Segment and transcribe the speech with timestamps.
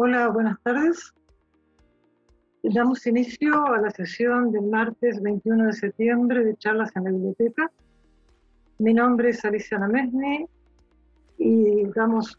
[0.00, 1.12] Hola, buenas tardes.
[2.62, 7.68] Damos inicio a la sesión del martes 21 de septiembre de charlas en la biblioteca.
[8.78, 10.46] Mi nombre es Alicia Namesni
[11.38, 12.38] y damos,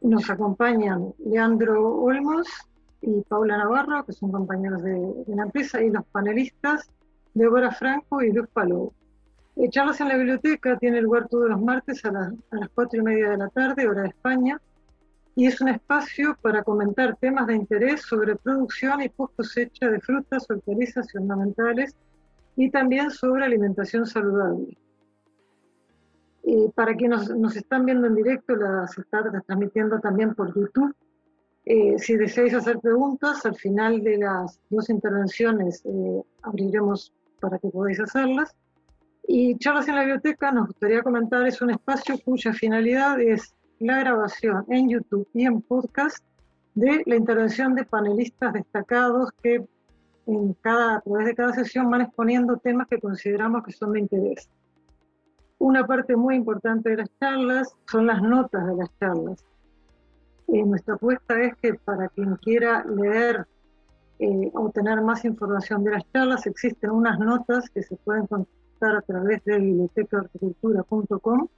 [0.00, 2.48] nos acompañan Leandro Olmos
[3.02, 6.90] y Paula Navarro, que son compañeros de, la empresa, y los panelistas
[7.34, 8.94] Débora Franco y Luz Palou.
[9.56, 13.02] Eh, charlas en la biblioteca tiene lugar todos los martes a, a las cuatro y
[13.02, 14.58] media de la tarde, hora de España,
[15.38, 20.00] y es un espacio para comentar temas de interés sobre producción y post cosecha de
[20.00, 21.94] frutas, hortalizas y ornamentales
[22.56, 24.76] y también sobre alimentación saludable.
[26.74, 30.92] para quienes nos, están viendo en directo, las está transmitiendo también por YouTube.
[31.66, 37.68] Eh, si deseáis hacer preguntas, al final de las dos intervenciones eh, abriremos para que
[37.68, 38.56] podáis hacerlas.
[39.24, 44.00] Y Charlas en la Biblioteca, nos gustaría comentar, es un espacio cuya finalidad es la
[44.00, 46.24] grabación en YouTube y en podcast
[46.74, 49.66] de la intervención de panelistas destacados que
[50.26, 54.00] en cada, a través de cada sesión van exponiendo temas que consideramos que son de
[54.00, 54.48] interés.
[55.58, 59.44] Una parte muy importante de las charlas son las notas de las charlas.
[60.48, 63.46] Eh, nuestra apuesta es que para quien quiera leer
[64.18, 68.96] eh, o tener más información de las charlas, existen unas notas que se pueden consultar
[68.96, 71.48] a través de bibliotecaarquitectura.com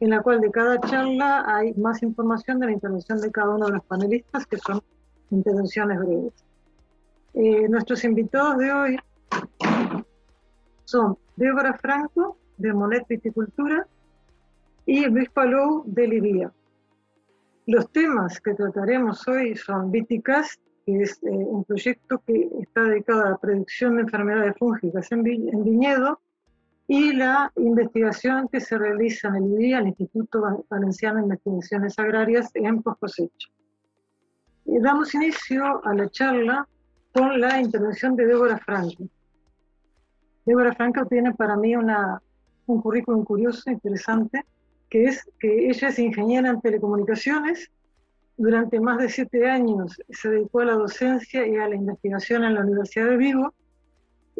[0.00, 3.66] en la cual de cada charla hay más información de la intervención de cada uno
[3.66, 4.80] de los panelistas, que son
[5.30, 6.32] intervenciones breves.
[7.34, 8.98] Eh, nuestros invitados de hoy
[10.84, 13.86] son Débora Franco, de Monet Viticultura,
[14.86, 16.52] y Luis Palou, de Libia.
[17.66, 23.26] Los temas que trataremos hoy son Viticast, que es eh, un proyecto que está dedicado
[23.26, 26.20] a la predicción de enfermedades fúngicas en viñedo,
[26.90, 32.82] y la investigación que se realiza en el el Instituto Valenciano de Investigaciones Agrarias, en
[32.82, 33.48] post cosecha.
[34.64, 36.66] damos inicio a la charla
[37.12, 39.04] con la intervención de Débora Franco.
[40.46, 42.22] Débora Franco tiene para mí una,
[42.66, 44.46] un currículum curioso, interesante,
[44.88, 47.70] que es que ella es ingeniera en telecomunicaciones,
[48.38, 52.54] durante más de siete años se dedicó a la docencia y a la investigación en
[52.54, 53.52] la Universidad de Vigo,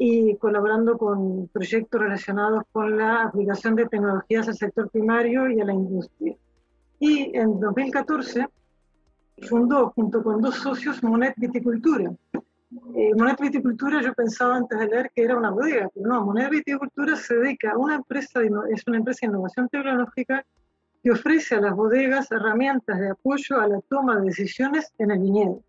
[0.00, 5.64] y colaborando con proyectos relacionados con la aplicación de tecnologías al sector primario y a
[5.64, 6.36] la industria.
[7.00, 8.46] Y en 2014
[9.48, 12.12] fundó junto con dos socios Monet Viticultura.
[12.94, 16.50] Eh, Monet Viticultura yo pensaba antes de leer que era una bodega, pero no, Monet
[16.50, 20.44] Viticultura se dedica a una empresa, es una empresa de innovación tecnológica
[21.02, 25.18] que ofrece a las bodegas herramientas de apoyo a la toma de decisiones en el
[25.18, 25.62] viñedo.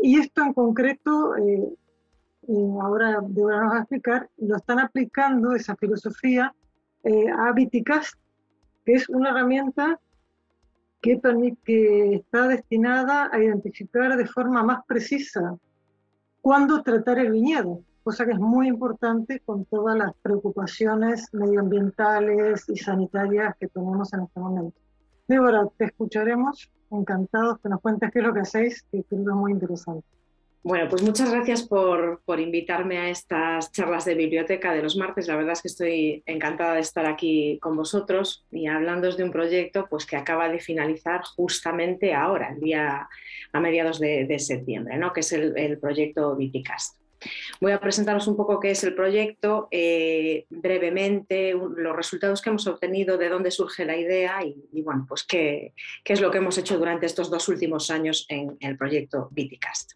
[0.00, 1.72] Y esto en concreto eh,
[2.80, 6.54] ahora Débora nos va a explicar, lo están aplicando esa filosofía
[7.02, 8.14] eh, a Viticast,
[8.84, 10.00] que es una herramienta
[11.00, 11.20] que,
[11.64, 15.56] que está destinada a identificar de forma más precisa
[16.40, 22.76] cuándo tratar el viñedo, cosa que es muy importante con todas las preocupaciones medioambientales y
[22.76, 24.78] sanitarias que tenemos en este momento.
[25.26, 29.30] Débora, te escucharemos, encantados que nos cuentes qué es lo que hacéis, que creo que
[29.30, 30.06] es muy interesante.
[30.64, 35.28] Bueno, pues muchas gracias por, invitarme a estas charlas de biblioteca de los martes.
[35.28, 39.30] La verdad es que estoy encantada de estar aquí con vosotros y hablando de un
[39.30, 43.06] proyecto pues, que acaba de finalizar justamente ahora, el día
[43.52, 45.12] a mediados de, septiembre, ¿no?
[45.12, 46.98] que es el, proyecto Viticast.
[47.60, 52.66] Voy a presentaros un poco qué es el proyecto, eh, brevemente, los resultados que hemos
[52.66, 56.58] obtenido, de dónde surge la idea y, bueno, pues qué, qué, es lo que hemos
[56.58, 59.92] hecho durante estos dos últimos años en el proyecto Viticast.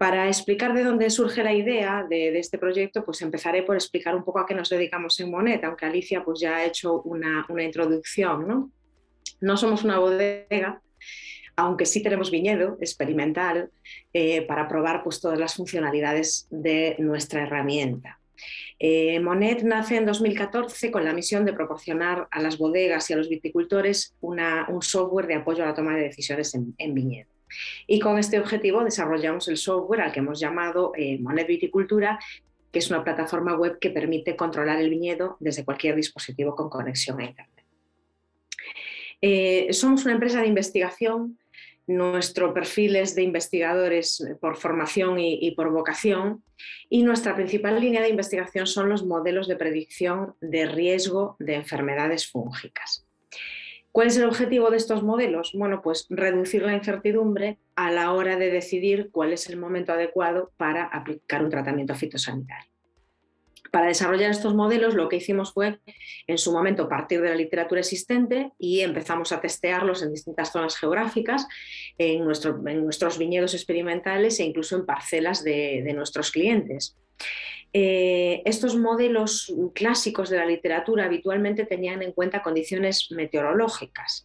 [0.00, 4.24] Para explicar de dónde surge la idea de, este proyecto, pues empezaré por explicar un
[4.24, 8.48] poco a qué nos dedicamos en Monet, aunque Alicia pues ya ha hecho una, introducción.
[8.48, 8.70] ¿no?
[9.42, 10.80] no somos una bodega,
[11.60, 13.70] aunque sí tenemos viñedo experimental
[14.12, 18.18] eh, para probar pues, todas las funcionalidades de nuestra herramienta.
[18.78, 23.16] Eh, Monet nace en 2014 con la misión de proporcionar a las bodegas y a
[23.16, 24.40] los viticultores un
[24.80, 27.28] software de apoyo a la toma de decisiones en viñedo.
[27.86, 32.18] Y con este objetivo desarrollamos el software al que hemos llamado eh, Monet Viticultura,
[32.72, 37.20] que es una plataforma web que permite controlar el viñedo desde cualquier dispositivo con conexión
[37.20, 37.64] a Internet.
[39.22, 41.38] Eh, somos una empresa de investigación.
[41.90, 46.44] Nuestro perfil es de investigadores por formación y por vocación
[46.88, 52.30] y nuestra principal línea de investigación son los modelos de predicción de riesgo de enfermedades
[52.30, 53.04] fúngicas.
[53.90, 55.50] ¿Cuál es el objetivo de estos modelos?
[55.52, 60.52] Bueno, pues reducir la incertidumbre a la hora de decidir cuál es el momento adecuado
[60.56, 62.69] para aplicar un tratamiento fitosanitario.
[63.70, 65.78] Para desarrollar estos modelos lo que hicimos fue
[66.26, 70.76] en su momento partir de la literatura existente y empezamos a testearlos en distintas zonas
[70.76, 71.46] geográficas,
[71.98, 76.96] en, nuestros viñedos experimentales e incluso en parcelas de, nuestros clientes.
[77.72, 84.24] Eh, estos modelos clásicos de la literatura habitualmente tenían en cuenta condiciones meteorológicas.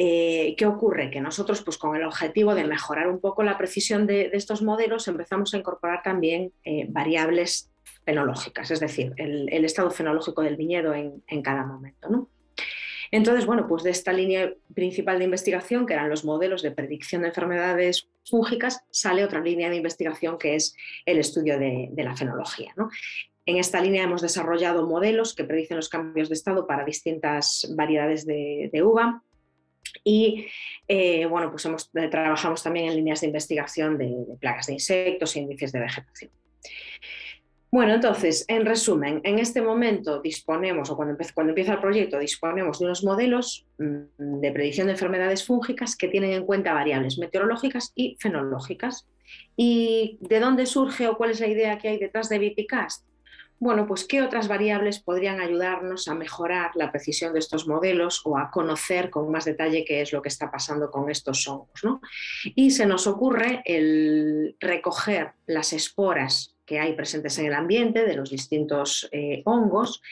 [0.00, 1.10] Eh, ¿Qué ocurre?
[1.10, 5.08] Que nosotros, pues con el objetivo de mejorar un poco la precisión de, estos modelos,
[5.08, 7.68] empezamos a incorporar también eh, variables
[8.04, 12.28] fenológicas, es decir, el, estado fenológico del viñedo en, cada momento.
[13.10, 17.22] Entonces, bueno, pues de esta línea principal de investigación, que eran los modelos de predicción
[17.22, 20.76] de enfermedades fúngicas, sale otra línea de investigación que es
[21.06, 22.74] el estudio de, la fenología.
[23.46, 28.26] En esta línea hemos desarrollado modelos que predicen los cambios de estado para distintas variedades
[28.26, 29.22] de, uva.
[30.04, 30.46] Y
[30.86, 35.34] eh, bueno, pues eh, trabajamos también en líneas de investigación de, de plagas de insectos
[35.34, 36.30] e índices de vegetación.
[37.70, 42.86] Bueno, entonces, en resumen, en este momento disponemos, o cuando, empieza el proyecto, disponemos de
[42.86, 48.16] unos modelos mm, de predicción de enfermedades fúngicas que tienen en cuenta variables meteorológicas y
[48.20, 49.06] fenológicas.
[49.54, 53.04] ¿Y de dónde surge o cuál es la idea que hay detrás de Viticast?
[53.60, 58.38] Bueno, pues qué otras variables podrían ayudarnos a mejorar la precisión de estos modelos o
[58.38, 61.82] a conocer con más detalle qué es lo que está pasando con estos hongos.
[62.54, 68.14] Y se nos ocurre el recoger las esporas que hay presentes en el ambiente de
[68.14, 70.02] los distintos eh, hongos,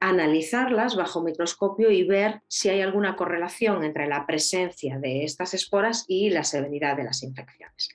[0.00, 6.04] analizarlas bajo microscopio y ver si hay alguna correlación entre la presencia de estas esporas
[6.08, 7.90] y la severidad de las infecciones.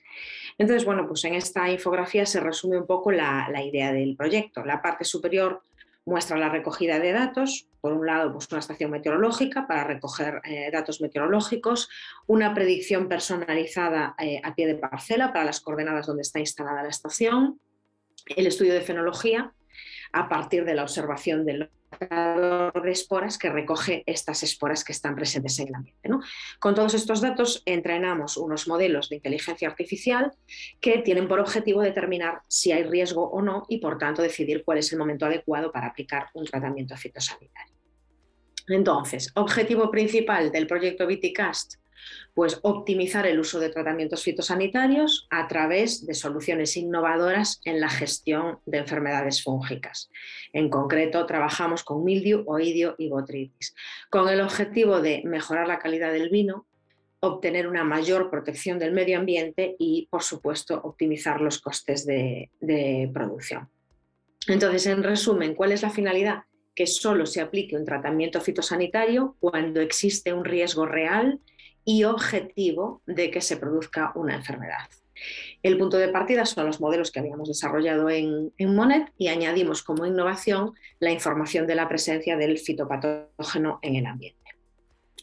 [0.56, 4.64] Entonces, bueno, pues en esta infografía se resume un poco la, idea del proyecto.
[4.64, 5.60] La parte superior
[6.06, 10.70] muestra la recogida de datos, por un lado, pues una estación meteorológica para recoger eh,
[10.72, 11.90] datos meteorológicos,
[12.26, 16.88] una predicción personalizada eh, a pie de parcela para las coordenadas donde está instalada la
[16.88, 17.60] estación,
[18.36, 19.52] el estudio de fenología
[20.12, 21.70] a partir de la observación del
[22.00, 26.08] de esporas que recoge estas esporas que están presentes en el ambiente.
[26.60, 30.32] Con todos estos datos entrenamos unos modelos de inteligencia artificial
[30.80, 34.78] que tienen por objetivo determinar si hay riesgo o no y por tanto decidir cuál
[34.78, 37.74] es el momento adecuado para aplicar un tratamiento fitosanitario.
[38.68, 41.76] Entonces, objetivo principal del proyecto Viticast
[42.34, 48.60] pues optimizar el uso de tratamientos fitosanitarios a través de soluciones innovadoras en la gestión
[48.64, 50.08] de enfermedades fúngicas.
[50.52, 53.74] En concreto, trabajamos con mildiu, oidio y botritis,
[54.10, 56.66] con el objetivo de mejorar la calidad del vino,
[57.20, 63.10] obtener una mayor protección del medio ambiente y, por supuesto, optimizar los costes de, de
[63.12, 63.68] producción.
[64.46, 66.44] Entonces, en resumen, ¿cuál es la finalidad?
[66.74, 71.40] Que solo se aplique un tratamiento fitosanitario cuando existe un riesgo real
[71.84, 74.88] y objetivo de que se produzca una enfermedad.
[75.62, 80.06] El punto de partida son los modelos que habíamos desarrollado en, Monet y añadimos como
[80.06, 84.38] innovación la información de la presencia del fitopatógeno en el ambiente.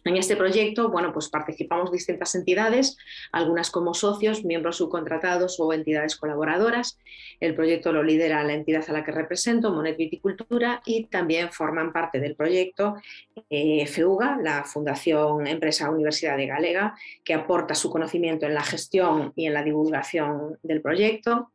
[0.06, 2.96] En este proyecto, bueno, pues participamos distintas entidades,
[3.31, 7.00] algunas como socios, miembros subcontratados o entidades colaboradoras.
[7.40, 11.92] El proyecto lo lidera la entidad a la que represento, Monet Viticultura, y también forman
[11.92, 12.98] parte del proyecto
[13.50, 19.34] eh, FEUGA, la Fundación Empresa Universidad de Galega, que aporta su conocimiento en la gestión
[19.36, 21.50] y en la divulgación del proyecto.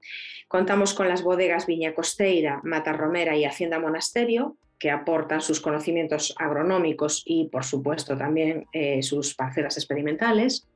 [0.48, 6.34] Contamos con las bodegas Viña Costeira, Mata Romera y Hacienda Monasterio, que aportan sus conocimientos
[6.38, 10.66] agronómicos y, por supuesto, también eh, sus parcelas experimentales.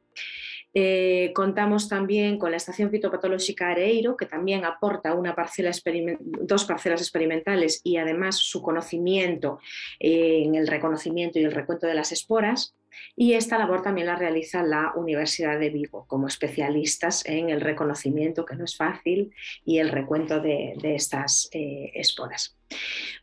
[0.77, 5.71] Eh, contamos también con la Estación Fitopatológica Areiro, que también aporta una parcela
[6.19, 9.61] dos parcelas experimentales y además su conocimiento
[10.01, 12.75] en el reconocimiento y el recuento de las esporas.
[13.17, 18.45] Y esta labor también la realiza la Universidad de Vigo como especialistas en el reconocimiento,
[18.45, 19.33] que no es fácil,
[19.65, 22.57] y el recuento de, estas esporas.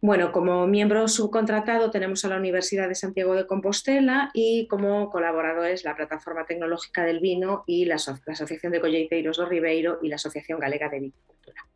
[0.02, 5.84] Bueno, como miembro subcontratado tenemos a la Universidad de Santiago de Compostela y como colaboradores
[5.84, 10.60] la Plataforma Tecnológica del Vino y la, Asociación de Colleiteiros do Ribeiro y la Asociación
[10.60, 11.71] Galega de Viticultura.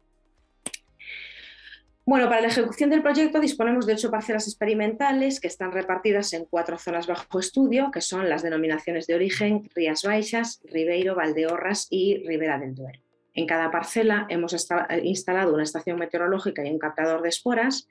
[2.08, 6.46] Bueno, para la ejecución del proyecto disponemos de ocho parcelas experimentales que están repartidas en
[6.46, 12.24] cuatro zonas bajo estudio, que son las denominaciones de origen Rías Baixas, Ribeiro, Valdeorras y
[12.28, 13.05] Ribera del Duero.
[13.36, 17.88] En cada parcela hemos eh, instalado una estación meteorológica y un captador de esporas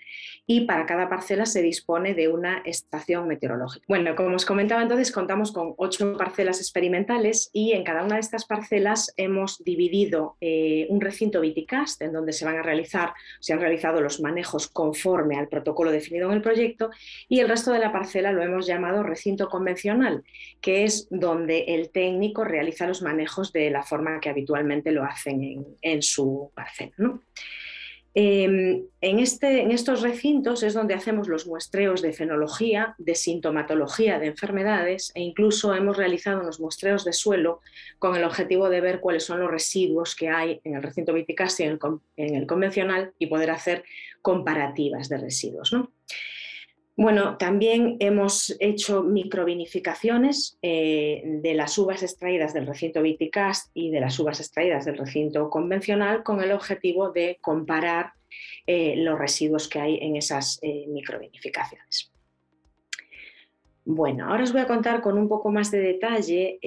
[0.46, 3.84] y para cada parcela se dispone de una estación meteorológica.
[3.86, 8.22] Bueno, como os comentaba entonces, contamos con ocho parcelas experimentales y en cada una de
[8.22, 13.52] estas parcelas hemos dividido eh, un recinto Viticast en donde se van a realizar, se
[13.52, 16.90] han realizado los manejos conforme al protocolo definido en el proyecto
[17.28, 20.24] y el resto de la parcela lo hemos llamado recinto convencional,
[20.62, 25.04] que es donde el técnico realiza los manejos de la forma que habitualmente lo
[25.80, 27.20] en, su parcela.
[28.16, 34.20] Em, en, este, en estos recintos es donde hacemos los muestreos de fenología, de sintomatología
[34.20, 37.60] de enfermedades e incluso hemos realizado unos muestreos de suelo
[37.98, 41.64] con el objetivo de ver cuáles son los residuos que hay en el recinto viticasti
[41.64, 43.84] y en el, convencional y poder hacer
[44.22, 45.74] comparativas de residuos.
[46.96, 54.00] Bueno, también hemos hecho microvinificaciones eh, de las uvas extraídas del recinto Viticast y de
[54.00, 58.12] las uvas extraídas del recinto convencional con el objetivo de comparar
[58.66, 62.12] eh, los residuos que hay en esas eh, microvinificaciones.
[63.84, 66.58] Bueno, ahora os voy a contar con un poco más de detalle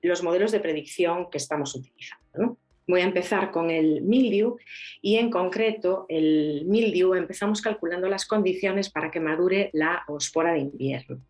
[0.00, 2.56] los modelos de predicción que estamos utilizando.
[2.86, 4.56] Voy a empezar con el mildiu
[5.00, 10.60] y en concreto el mildiu empezamos calculando las condiciones para que madure la ospora de
[10.60, 11.20] invierno.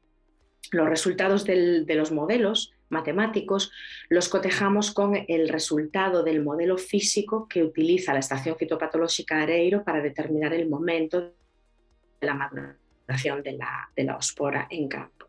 [0.71, 3.73] Los resultados de los modelos matemáticos
[4.09, 10.03] los cotejamos con el resultado del modelo físico que utiliza la estación fitopatológica Areiro para
[10.03, 11.21] determinar el momento
[12.21, 15.27] de la maduración de la, de la ospora en campo.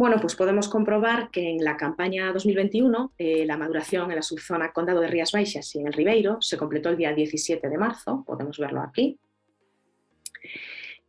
[0.00, 4.72] Bueno, pues podemos comprobar que en la campaña 2021 eh, la maduración en la subzona
[4.72, 8.24] Condado de Rías Baixas y en el Ribeiro se completó el día 17 de marzo,
[8.26, 9.18] podemos verlo aquí,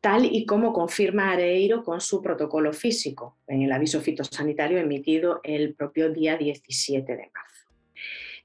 [0.02, 5.74] tal y como confirma Areiro con su protocolo físico en el aviso fitosanitario emitido el
[5.74, 7.51] propio día 17 de marzo.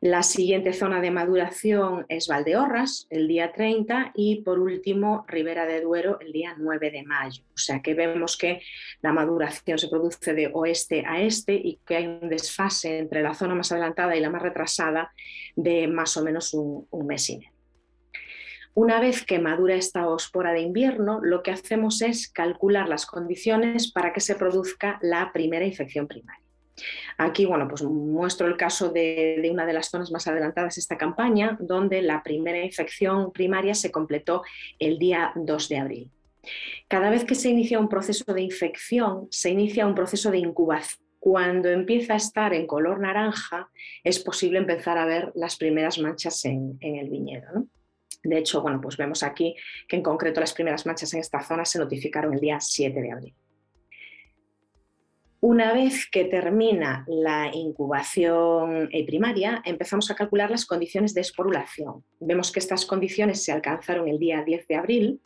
[0.03, 5.81] La siguiente zona de maduración es Valdeorras, el día 30, y por último Ribera de
[5.81, 7.43] Duero, el día 9 de mayo.
[7.55, 8.61] O sea que vemos que
[9.01, 13.33] la maduración se produce de oeste a este y que hay un desfase entre la
[13.33, 15.13] zona más adelantada y la más retrasada
[15.55, 17.51] de más o menos un, mes y medio.
[18.75, 23.91] Una vez que madura esta ospora de invierno, lo que hacemos es calcular las condiciones
[23.91, 26.46] para que se produzca la primera infección primaria.
[27.17, 30.99] Aquí, bueno, pues muestro el caso de, una de las zonas más adelantadas de esta
[30.99, 34.43] campaña, donde la primera infección primaria se completó
[34.79, 36.11] el día 2 de abril.
[36.89, 41.05] Cada vez que se inicia un proceso de infección, se inicia un proceso de incubación.
[41.19, 43.69] Cuando empieza a estar en color naranja,
[44.05, 47.67] es posible empezar a ver las primeras manchas en, el viñedo.
[48.23, 49.57] De hecho, bueno, pues vemos aquí
[49.89, 53.11] que en concreto las primeras manchas en esta zona se notificaron el día 7 de
[53.11, 53.35] abril.
[55.41, 62.05] Una vez que termina la incubación eh, primaria, empezamos a calcular las condiciones de esporulación.
[62.21, 65.21] Vemos que estas condiciones se alcanzaron el día 10 de abril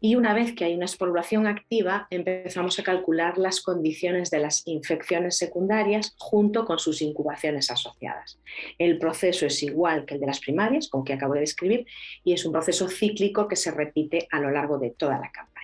[0.00, 4.64] y una vez que hay una esporulación activa, empezamos a calcular las condiciones de las
[4.66, 8.38] infecciones secundarias junto con sus incubaciones asociadas.
[8.78, 11.84] El proceso es igual que el de las primarias, con que acabo de describir,
[12.22, 15.57] y es un proceso cíclico que se repite a lo largo de toda la campaña.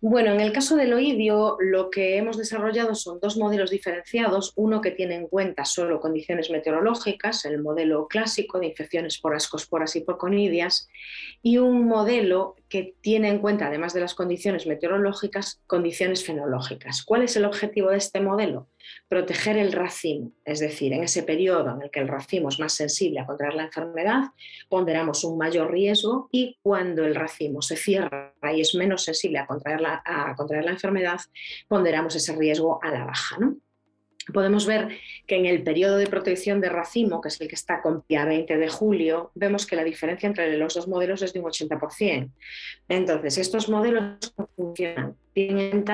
[0.00, 4.80] Bueno, en el caso del oidio, lo que hemos desarrollado son dos modelos diferenciados, uno
[4.80, 10.02] que tiene en cuenta solo condiciones meteorológicas, el modelo clásico de infecciones por ascosporas y
[10.02, 10.88] porconidias,
[11.42, 17.02] y un modelo que tiene en cuenta, además de las condiciones meteorológicas, condiciones fenológicas.
[17.02, 18.70] ¿Cuál es el objetivo de este modelo?
[19.10, 22.72] Proteger el racimo, es decir, en ese periodo en el que el racimo es más
[22.72, 24.22] sensible a contraer la enfermedad,
[24.70, 29.46] ponderamos un mayor riesgo y cuando el racimo se cierra y es menos sensible a
[29.46, 31.20] contraer la, a contraer la enfermedad,
[31.68, 33.36] ponderamos ese riesgo a la baja.
[33.38, 33.58] ¿no?
[34.32, 34.88] Podemos ver
[35.26, 38.24] que en el periodo de protección de racimo, que es el que está con día
[38.24, 42.30] 20 de julio, vemos que la diferencia entre los dos modelos es de un 80%.
[42.88, 45.16] Entonces, estos modelos funcionan.
[45.32, 45.84] Tienen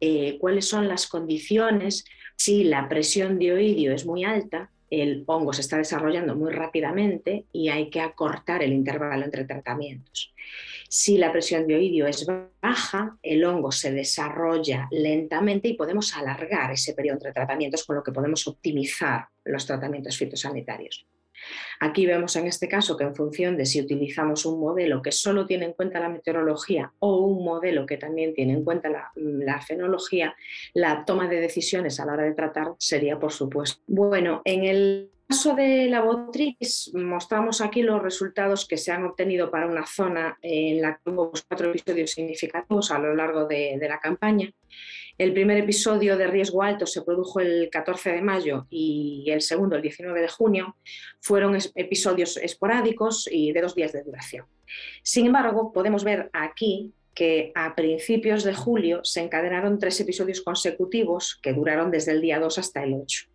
[0.00, 2.04] eh, cuáles son las condiciones
[2.36, 7.46] si la presión de oidio es muy alta, el hongo se está desarrollando muy rápidamente
[7.52, 10.34] y hay que acortar el intervalo entre tratamientos.
[10.88, 12.26] Si la presión de oidio es
[12.62, 18.02] baja, el hongo se desarrolla lentamente y podemos alargar ese periodo entre tratamientos, con lo
[18.02, 21.06] que podemos optimizar los tratamientos fitosanitarios.
[21.80, 25.46] Aquí vemos en este caso que en función de si utilizamos un modelo que solo
[25.46, 30.34] tiene en cuenta la meteorología o un modelo que también tiene en cuenta la, fenología,
[30.74, 33.82] la toma de decisiones a la hora de tratar sería por supuesto.
[33.86, 39.50] Bueno, en el caso de la botritis, mostramos aquí los resultados que se han obtenido
[39.50, 43.98] para una zona en la que hubo cuatro episodios significativos a lo largo de la
[43.98, 44.52] campaña.
[45.18, 49.76] El primer episodio de riesgo alto se produjo el 14 de mayo y el segundo
[49.76, 50.76] el 19 de junio.
[51.20, 54.44] Fueron episodios esporádicos y de dos días de duración.
[55.02, 61.38] Sin embargo, podemos ver aquí que a principios de julio se encadenaron tres episodios consecutivos
[61.42, 63.26] que duraron desde el día 2 hasta el 8.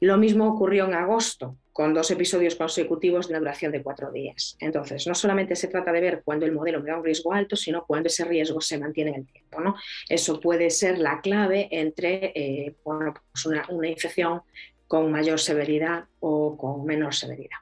[0.00, 4.56] Lo mismo ocurrió en agosto, con dos episodios consecutivos de la duración de cuatro días.
[4.60, 7.54] Entonces, no solamente se trata de ver cuándo el modelo me da un riesgo alto,
[7.54, 9.60] sino cuándo ese riesgo se mantiene en el tiempo.
[9.60, 9.76] ¿no?
[10.08, 14.40] Eso puede ser la clave entre eh, pues una, infección
[14.86, 17.58] con mayor severidad o con menor severidad.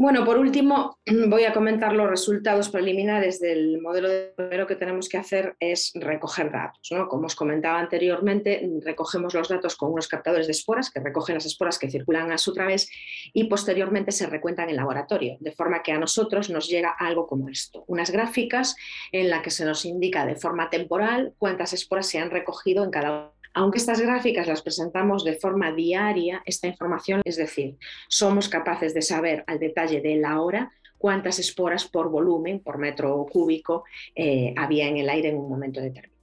[0.00, 5.10] Bueno, por último, voy a comentar los resultados preliminares del modelo de primero que tenemos
[5.10, 6.88] que hacer es recoger datos.
[7.10, 11.44] Como os comentaba anteriormente, recogemos los datos con unos captadores de esporas que recogen las
[11.44, 12.90] esporas que circulan a su través
[13.34, 17.50] y posteriormente se recuentan en laboratorio, de forma que a nosotros nos llega algo como
[17.50, 18.76] esto, unas gráficas
[19.12, 22.90] en las que se nos indica de forma temporal cuántas esporas se han recogido en
[22.90, 27.76] cada aunque estas gráficas las presentamos de forma diaria, esta información, es decir,
[28.08, 33.26] somos capaces de saber al detalle de la hora cuántas esporas por volumen, por metro
[33.30, 36.20] cúbico, eh, había en el aire en un momento determinado.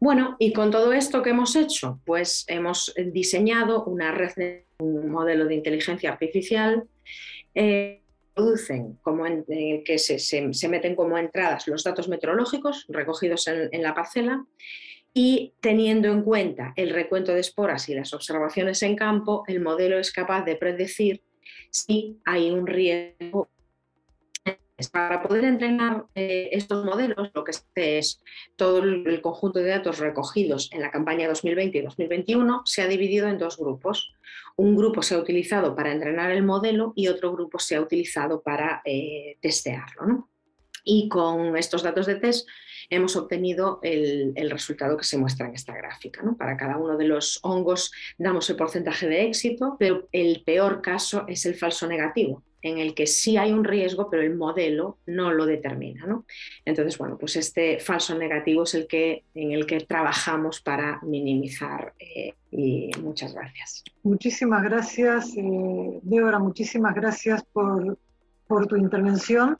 [0.00, 5.08] Bueno, y con todo esto que hemos hecho, pues hemos diseñado una red de un
[5.08, 6.84] modelo de inteligencia artificial.
[7.54, 8.02] Eh,
[8.34, 8.98] producen
[9.48, 14.44] eh, que se, meten como entradas los datos meteorológicos recogidos en la parcela
[15.16, 19.96] y teniendo en cuenta el recuento de esporas y las observaciones en campo, el modelo
[19.96, 21.22] es capaz de predecir
[21.70, 23.48] si hay un riesgo.
[24.90, 28.20] Para poder entrenar eh, estos modelos, lo que es
[28.56, 33.28] todo el conjunto de datos recogidos en la campaña 2020 y 2021 se ha dividido
[33.28, 34.12] en dos grupos.
[34.56, 38.42] Un grupo se ha utilizado para entrenar el modelo y otro grupo se ha utilizado
[38.42, 40.28] para eh, testearlo.
[40.82, 42.48] Y con estos datos de test
[42.90, 46.22] hemos obtenido el, resultado que se muestra en esta gráfica.
[46.38, 51.24] Para cada uno de los hongos damos el porcentaje de éxito, pero el peor caso
[51.26, 55.32] es el falso negativo, en el que sí hay un riesgo, pero el modelo no
[55.32, 56.22] lo determina.
[56.64, 61.94] Entonces, bueno, pues este falso negativo es el que, en el que trabajamos para minimizar.
[61.98, 63.82] Eh, y muchas gracias.
[64.02, 67.98] Muchísimas gracias, eh, Débora, muchísimas gracias por,
[68.46, 69.58] por tu intervención.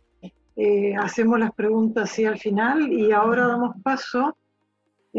[0.56, 4.37] Eh, hacemos las preguntas así al final y ahora damos paso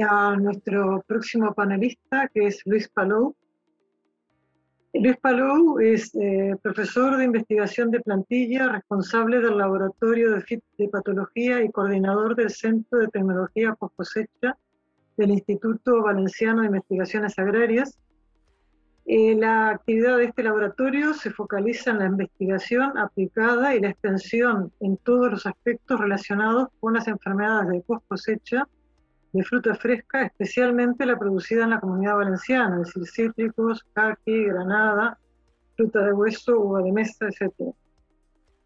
[0.01, 3.35] a nuestro próximo panelista, que es Luis Palou.
[4.93, 11.69] Luis Palou es eh, profesor de investigación de plantilla, responsable del Laboratorio de, Patología y
[11.69, 14.57] coordinador del Centro de Tecnología Post Cosecha
[15.17, 17.97] del Instituto Valenciano de Investigaciones Agrarias
[19.07, 24.73] eh, la actividad de este laboratorio se focaliza en la investigación aplicada y la extensión
[24.79, 28.67] en todos los aspectos relacionados con las enfermedades de post cosecha
[29.31, 35.19] de fruta fresca, especialmente la producida en la comunidad valenciana, es decir, cítricos, caqui, granada,
[35.75, 37.75] fruta de hueso, uva de mesa, etc.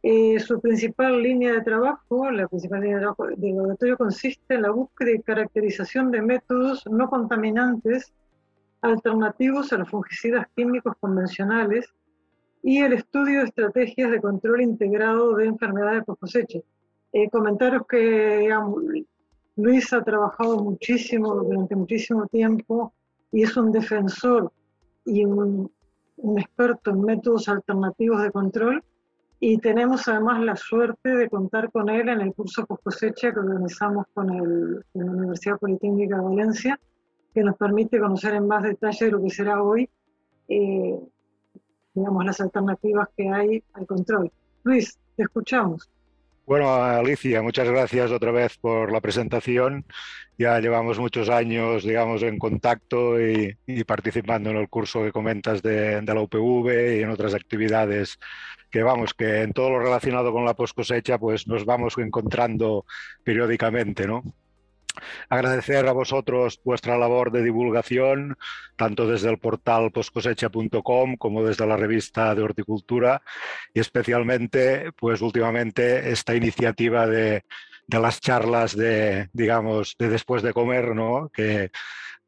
[0.03, 4.61] Eh, su principal línea de trabajo, la principal línea de trabajo del laboratorio consiste en
[4.61, 8.13] la búsqueda y caracterización de métodos no contaminantes
[8.81, 11.93] alternativos a los fungicidas químicos convencionales
[12.61, 16.59] y el estudio de estrategias de control integrado de enfermedades por cosecha.
[17.11, 18.49] Eh, comentaros que
[19.55, 22.93] Luis ha trabajado muchísimo durante muchísimo tiempo
[23.31, 24.51] y es un defensor
[25.05, 25.71] y un,
[26.37, 28.83] experto en métodos alternativos de control
[29.39, 33.39] y tenemos además la suerte de contar con él en el curso post cosecha que
[33.39, 36.79] organizamos con, el, con la Universidad Politécnica de Valencia
[37.33, 39.89] que nos permite conocer en más detalle lo que será hoy,
[40.47, 40.95] eh,
[41.93, 44.31] digamos, las alternativas que hay al control.
[44.63, 45.89] Luis, te escuchamos.
[46.49, 49.85] Bueno, Alicia, muchas gracias otra vez por la presentación.
[50.35, 56.01] Ya llevamos muchos años, digamos, en contacto y, participando en el curso que comentas de,
[56.01, 58.17] de, la UPV y en otras actividades
[58.71, 62.83] que, vamos, que en todo lo relacionado con la post cosecha, pues nos vamos encontrando
[63.23, 64.23] periódicamente, ¿no?
[65.29, 68.37] Agradecer a vosotros vuestra labor de divulgación,
[68.75, 73.21] tanto desde el portal poscosecha.com como desde la revista de horticultura
[73.73, 77.43] y especialmente, pues últimamente, esta iniciativa de,
[77.87, 81.29] las charlas de, digamos, de después de comer, ¿no?
[81.29, 81.71] Que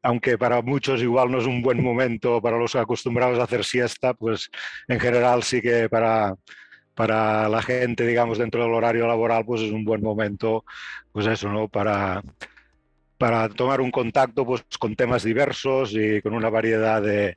[0.04, 4.14] aunque para muchos igual no es un buen momento para los acostumbrados a hacer siesta,
[4.14, 4.50] pues
[4.88, 6.34] en general sí que para,
[6.94, 10.64] para la gente, digamos, dentro del horario laboral, pues es un buen momento,
[11.12, 11.68] pues eso, ¿no?
[11.68, 12.20] Para,
[13.22, 17.36] para tomar un contacto pues, con temas diversos y con una variedad de,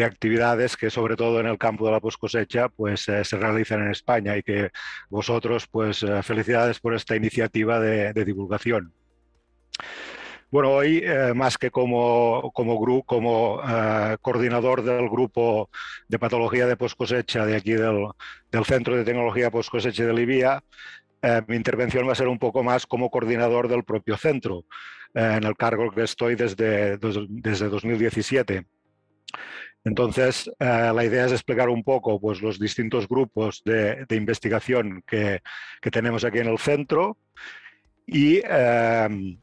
[0.00, 3.82] actividades que sobre todo en el campo de la post cosecha pues, eh, se realizan
[3.82, 4.70] en España y que
[5.10, 8.92] vosotros pues eh, felicidades por esta iniciativa de, divulgación.
[10.52, 13.60] Bueno, hoy eh, más que como, como, como
[14.20, 15.68] coordinador del grupo
[16.06, 18.06] de patología de post cosecha de aquí del,
[18.52, 20.62] del Centro de Tecnología Post Cosecha de Libia,
[21.48, 24.64] mi intervención va a ser un poco más como coordinador del propio centro.
[25.14, 28.66] Eh, en el cargo que estoy desde, desde 2017.
[29.84, 35.40] Entonces, eh, la idea es explicar un poco pues, los distintos grupos de, investigación que,
[35.92, 37.16] tenemos aquí en el centro
[38.06, 39.38] y, eh,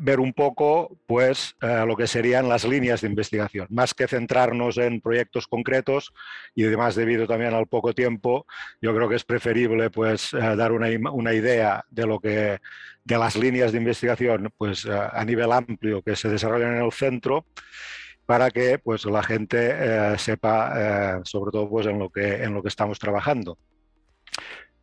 [0.00, 3.66] ver un poco pues, eh, lo que serían las líneas de investigación.
[3.70, 6.12] Más que centrarnos en proyectos concretos
[6.54, 8.46] y además debido también al poco tiempo,
[8.80, 12.58] yo creo que es preferible pues, eh, dar una, una, idea de, lo que,
[13.04, 16.92] de las líneas de investigación pues, eh, a nivel amplio que se desarrollan en el
[16.92, 17.46] centro
[18.26, 22.68] para que pues, la gente sepa sobre todo pues, en, lo que, en lo que
[22.68, 23.56] estamos trabajando.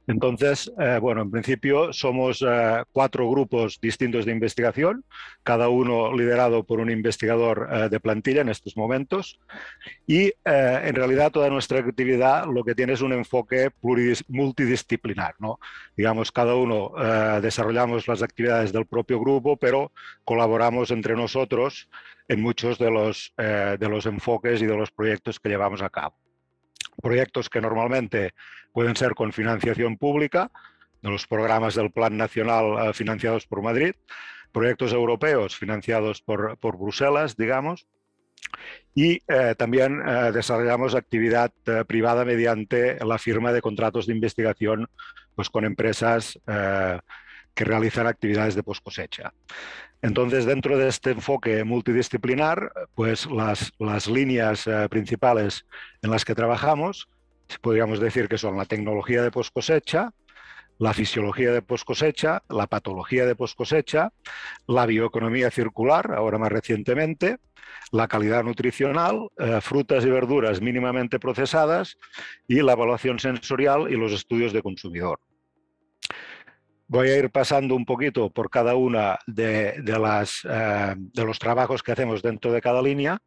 [0.08, 5.04] Entonces, eh, bueno, en principio somos eh, cuatro grupos distintos de investigación,
[5.44, 9.40] cada uno liderado por un investigador eh, de plantilla en estos momentos.
[10.06, 15.36] Y en realidad toda nuestra actividad lo que tiene es un enfoque multidisciplinar.
[15.40, 15.60] ¿no?
[15.98, 16.92] Digamos, cada uno
[17.42, 19.92] desarrollamos las actividades del propio grupo, pero
[20.24, 21.90] colaboramos entre nosotros
[22.28, 26.16] en muchos de los, de los enfoques y de los proyectos que llevamos a cabo
[27.02, 28.34] proyectos que normalmente
[28.76, 30.52] pueden ser con financiación pública,
[31.02, 33.94] de los programas del Plan Nacional eh, financiados por Madrid,
[34.52, 37.88] proyectos europeos financiados por, por Bruselas, digamos,
[38.94, 41.54] y eh, también eh, desarrollamos actividad
[41.88, 44.90] privada mediante la firma de contratos de investigación
[45.36, 49.34] pues, con empresas que realizan actividades de post cosecha.
[50.02, 55.66] Entonces, dentro de este enfoque multidisciplinar, pues las, las líneas principales
[56.02, 57.08] en las que trabajamos,
[57.62, 60.12] podríamos decir que son la tecnología de post cosecha,
[60.78, 64.12] la fisiología de post cosecha, la patología de post cosecha,
[64.68, 67.38] la bioeconomía circular, ahora más recientemente,
[67.92, 71.98] la calidad nutricional, eh, frutas y verduras mínimamente procesadas
[72.48, 75.20] y la evaluación sensorial y los estudios de consumidor.
[76.88, 81.82] Voy a ir pasando un poquito por cada una de, las, eh, de los trabajos
[81.82, 83.20] que hacemos dentro de cada línea.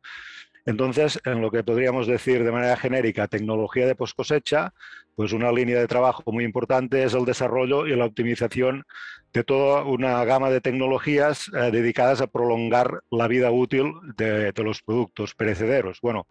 [0.69, 4.75] Entonces, en lo que podríamos decir de manera genérica, tecnología de post cosecha,
[5.15, 8.85] pues una línea de trabajo muy importante es el desarrollo y la optimización
[9.33, 14.63] de toda una gama de tecnologías eh, dedicadas a prolongar la vida útil de, de,
[14.63, 16.01] los productos perecederos.
[16.03, 16.27] Bueno,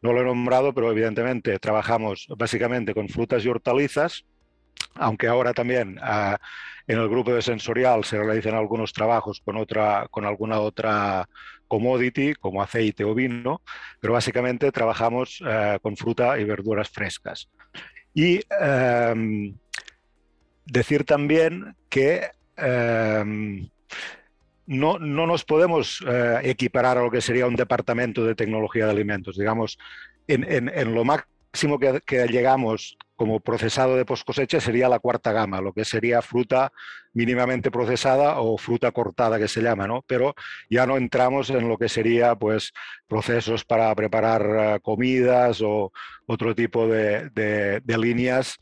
[0.00, 4.24] no lo he nombrado, pero evidentemente trabajamos básicamente con frutas y hortalizas,
[4.94, 6.38] aunque ahora también ah,
[6.86, 11.28] en el grupo de sensorial se realizan algunos trabajos con, otra, con alguna otra
[11.72, 13.62] commodity, como aceite o vino,
[13.98, 17.48] pero básicamente trabajamos eh, con fruta y verduras frescas.
[18.12, 19.56] Y em,
[20.66, 23.70] decir también que em,
[24.66, 28.90] no, no, nos podemos eh, equiparar a lo que sería un departamento de tecnología de
[28.90, 29.38] alimentos.
[29.38, 29.78] Digamos,
[30.28, 35.30] en, en, lo máximo que, que, llegamos como procesado de post cosecha sería la cuarta
[35.30, 36.72] gama, lo que sería fruta
[37.12, 40.02] mínimamente procesada o fruta cortada que se llama, ¿no?
[40.08, 40.34] Pero
[40.68, 42.72] ya no entramos en lo que sería pues
[43.06, 45.92] procesos para preparar eh, comidas o
[46.26, 47.30] otro tipo de,
[47.86, 48.58] líneas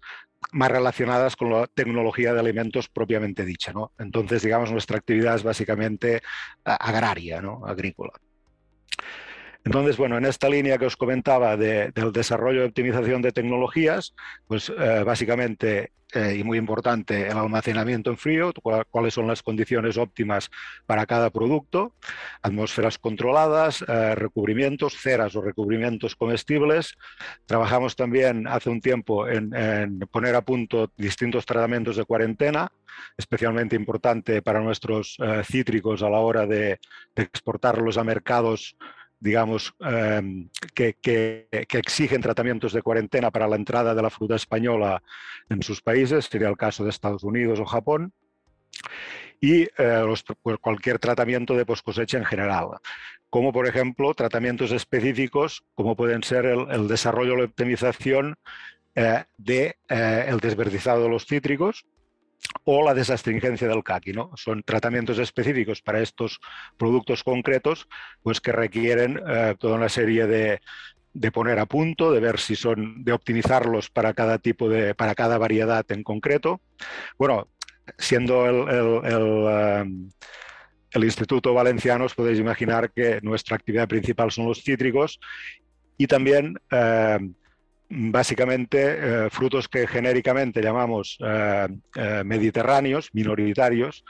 [0.52, 3.92] más relacionadas con la tecnología de alimentos propiamente dicha, ¿no?
[3.98, 6.20] Entonces, digamos, nuestra actividad es básicamente
[6.64, 7.64] agraria, ¿no?
[7.64, 8.12] Agrícola.
[9.64, 14.14] Entonces, bueno, en esta línea que os comentaba del desarrollo y optimización de tecnologías,
[14.46, 18.52] pues eh, básicamente eh, y muy importante el almacenamiento en frío,
[18.90, 20.50] cuáles son las condiciones óptimas
[20.86, 21.94] para cada producto,
[22.42, 26.96] atmósferas controladas, eh, recubrimientos, ceras o recubrimientos comestibles.
[27.44, 29.50] Trabajamos también hace un tiempo en,
[30.10, 32.72] poner a punto distintos tratamientos de cuarentena,
[33.16, 36.80] especialmente importante para nuestros cítricos a la hora de
[37.14, 38.76] exportarlos a mercados
[39.20, 40.96] digamos, em, que,
[41.50, 45.02] exigen tratamientos de cuarentena para la entrada de la fruta española
[45.50, 48.12] en sus países, sería el caso de Estados Unidos o Japón,
[49.40, 52.68] y eh, pues, cualquier tratamiento de post cosecha en general,
[53.28, 58.36] como por ejemplo tratamientos específicos como pueden ser el, desarrollo o la optimización
[58.94, 61.86] eh, del de, eh, desverdizado de los cítricos,
[62.64, 64.12] o la desastringencia del caqui.
[64.12, 64.30] ¿no?
[64.36, 66.40] Son tratamientos específicos para estos
[66.76, 67.88] productos concretos
[68.22, 70.60] pues que requieren eh, toda una serie de,
[71.12, 75.14] de, poner a punto, de ver si son, de optimizarlos para cada tipo de, para
[75.14, 76.60] cada variedad en concreto.
[77.18, 77.48] Bueno,
[77.98, 80.12] siendo el, el,
[80.92, 85.20] el Instituto Valenciano, os podéis imaginar que nuestra actividad principal son los cítricos
[85.96, 87.18] y también eh,
[87.90, 88.78] básicamente
[89.26, 94.04] eh, frutos que genéricamente llamamos eh, eh, mediterráneos, minoritarios,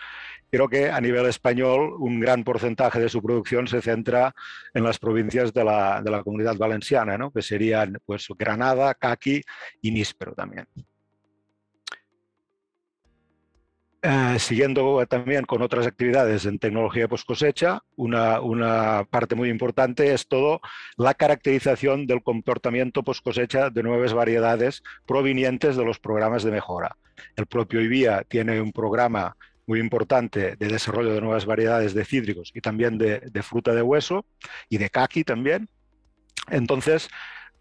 [0.51, 4.35] pero que a nivel español un gran porcentaje de su producción se centra
[4.75, 7.31] en las provincias de la, de la comunidad valenciana, ¿no?
[7.31, 9.43] que serían pues, Granada, Caqui
[9.81, 10.67] y Níspero también.
[14.03, 20.15] Eh, siguiendo también con otras actividades en tecnología post cosecha, una, una, parte muy importante
[20.15, 20.63] es todo
[20.97, 26.97] la caracterización del comportamiento post cosecha de nuevas variedades provenientes de los programas de mejora.
[27.37, 29.37] El propio IBIA tiene un programa
[29.67, 34.25] muy importante de desarrollo de nuevas variedades de cítricos y también de, fruta de hueso
[34.69, 35.69] y de caqui también.
[36.51, 37.09] Entonces,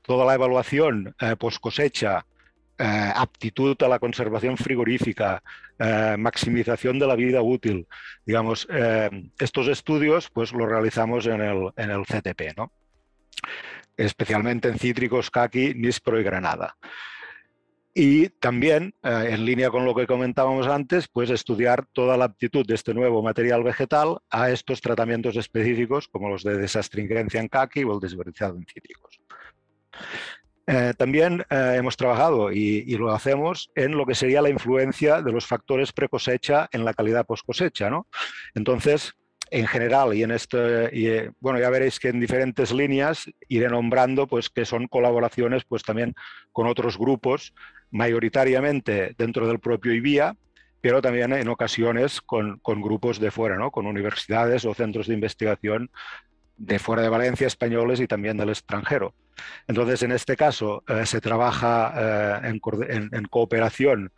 [0.01, 2.25] toda la evaluación eh, post cosecha,
[2.79, 5.43] eh, aptitud a la conservación frigorífica,
[5.77, 7.87] eh, maximización de la vida útil,
[8.25, 8.67] digamos,
[9.39, 12.71] estos estudios pues los realizamos en el, en el CTP, ¿no?
[13.97, 16.77] especialmente en cítricos, caqui, níspero y granada.
[17.93, 22.65] Y también, eh, en línea con lo que comentábamos antes, pues estudiar toda la aptitud
[22.65, 27.83] de este nuevo material vegetal a estos tratamientos específicos como los de desastringencia en caqui
[27.83, 29.19] o el desverizado en cítricos.
[30.71, 35.31] Eh, también eh, hemos trabajado y, lo hacemos en lo que sería la influencia de
[35.31, 37.89] los factores pre-cosecha en la calidad post-cosecha.
[37.89, 38.05] ¿no?
[38.53, 39.15] Entonces,
[39.49, 44.27] en general y en este, y, bueno, ya veréis que en diferentes líneas iré nombrando
[44.27, 46.13] pues que son colaboraciones pues también
[46.51, 47.55] con otros grupos
[47.89, 50.35] mayoritariamente dentro del propio IBIA,
[50.81, 53.71] pero también en ocasiones con, grupos de fuera, ¿no?
[53.71, 55.89] con universidades o centros de investigación
[56.59, 59.15] de fuera de Valencia, españoles y también del extranjero.
[59.67, 62.59] Entonces, en este caso, eh, se trabaja eh,
[63.11, 64.11] en, cooperación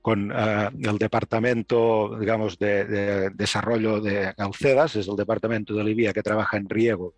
[0.00, 6.22] con eh, el Departamento, digamos, de, Desarrollo de Galcedas, es el Departamento de IBIA que
[6.22, 7.14] trabaja en riego,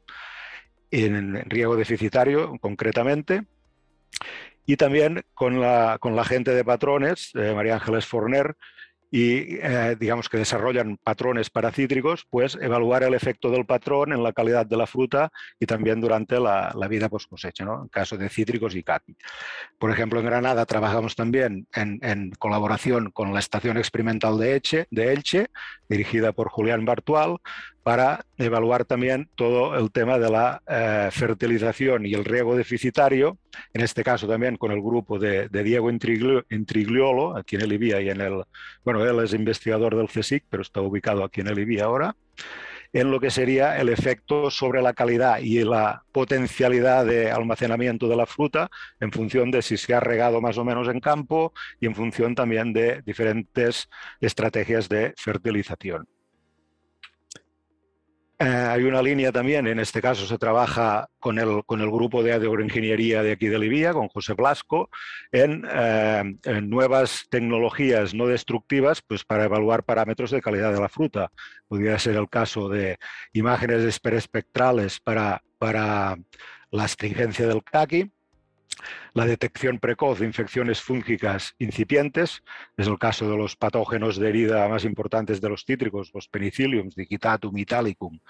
[0.90, 3.44] en riego deficitario concretamente,
[4.64, 8.56] y también con la, con la gente de patrones, María Ángeles Forner,
[9.10, 14.22] y eh, digamos que desarrollan patrones para cítricos, pues evaluar el efecto del patrón en
[14.22, 17.82] la calidad de la fruta y también durante la, vida post cosecha, ¿no?
[17.82, 19.16] en caso de cítricos y caqui.
[19.78, 25.12] Por ejemplo, en Granada trabajamos también en, colaboración con la Estación Experimental de, Elche, de
[25.12, 25.50] Elche,
[25.88, 27.38] dirigida por Julián Bartual,
[27.82, 33.38] para evaluar también todo el tema de la eh, fertilización y el riego deficitario,
[33.72, 38.10] en este caso también con el grupo de, Diego Intrigliolo, aquí en el IBIA y
[38.10, 38.42] en el,
[38.84, 42.16] bueno, él es investigador del CSIC, pero está ubicado aquí en el ahora,
[42.92, 48.16] en lo que sería el efecto sobre la calidad y la potencialidad de almacenamiento de
[48.16, 51.86] la fruta en función de si se ha regado más o menos en campo y
[51.86, 53.88] en función también de diferentes
[54.20, 56.08] estrategias de fertilización.
[58.42, 62.22] Eh, hay una línea también, en este caso se trabaja con el, con el grupo
[62.22, 64.88] de agroingeniería de aquí de Libia, con José Blasco,
[65.30, 71.30] en, eh, nuevas tecnologías no destructivas pues, para evaluar parámetros de calidad de la fruta.
[71.68, 72.96] Podría ser el caso de
[73.34, 76.16] imágenes espectrales para, para
[76.70, 78.10] la astringencia del caqui,
[79.14, 82.42] la detección precoz de infecciones fúngicas incipientes,
[82.76, 86.94] es el caso de los patógenos de herida más importantes de los cítricos, los penicilliums,
[86.94, 88.20] digitatum, italicum,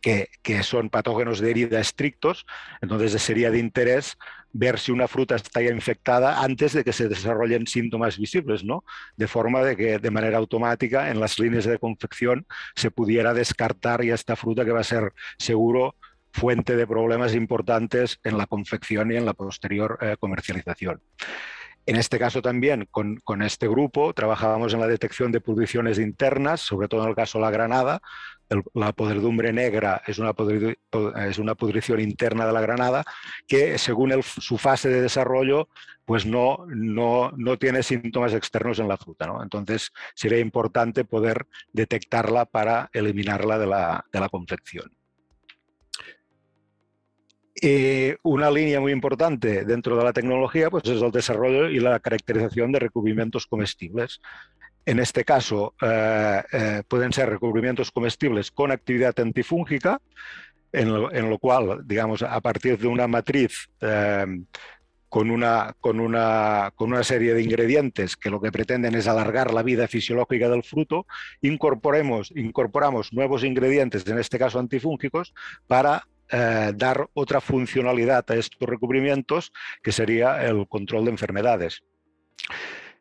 [0.00, 2.46] que, que son patógenos de herida estrictos,
[2.80, 4.16] entonces sería de interés
[4.52, 8.84] ver si una fruta está ya infectada antes de que se desarrollen síntomas visibles, ¿no?
[9.16, 14.04] De forma de que de manera automática en las líneas de confección se pudiera descartar
[14.04, 15.94] ya esta fruta que va a ser seguro
[16.32, 21.00] fuente de problemas importantes en la confección y en la posterior eh, comercialización.
[21.86, 26.88] En este caso también, con, este grupo, trabajábamos en la detección de pudriciones internas, sobre
[26.88, 28.00] todo en el caso de la granada.
[28.74, 30.32] la podredumbre negra es una,
[31.38, 33.02] una pudrición interna de la granada
[33.48, 35.68] que, según su fase de desarrollo,
[36.04, 39.32] pues no, no, no tiene síntomas externos en la fruta.
[39.42, 44.92] Entonces, sería importante poder detectarla para eliminarla de la, de la confección.
[47.62, 52.00] Eh, una línea muy importante dentro de la tecnología pues es el desarrollo y la
[52.00, 54.20] caracterización de recubrimientos comestibles.
[54.86, 60.00] En este caso, eh, eh, pueden ser recubrimientos comestibles con actividad antifúngica,
[60.72, 60.88] en
[61.28, 63.68] lo, cual, digamos, a partir de una matriz
[65.08, 69.52] con una, con, una, con una, serie de ingredientes que lo que pretenden es alargar
[69.52, 71.06] la vida fisiológica del fruto,
[71.42, 75.34] incorporemos, incorporamos nuevos ingredientes, en este caso antifúngicos,
[75.66, 81.82] para eh, dar otra funcionalidad a estos recubrimientos, que sería el control de enfermedades.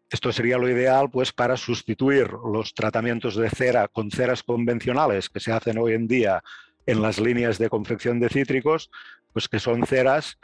[0.10, 5.40] Esto sería lo ideal pues, para sustituir los tratamientos de cera con ceras convencionales que
[5.40, 6.42] se hacen hoy en día
[6.86, 8.90] en las líneas de confección de cítricos,
[9.32, 10.40] pues que son ceras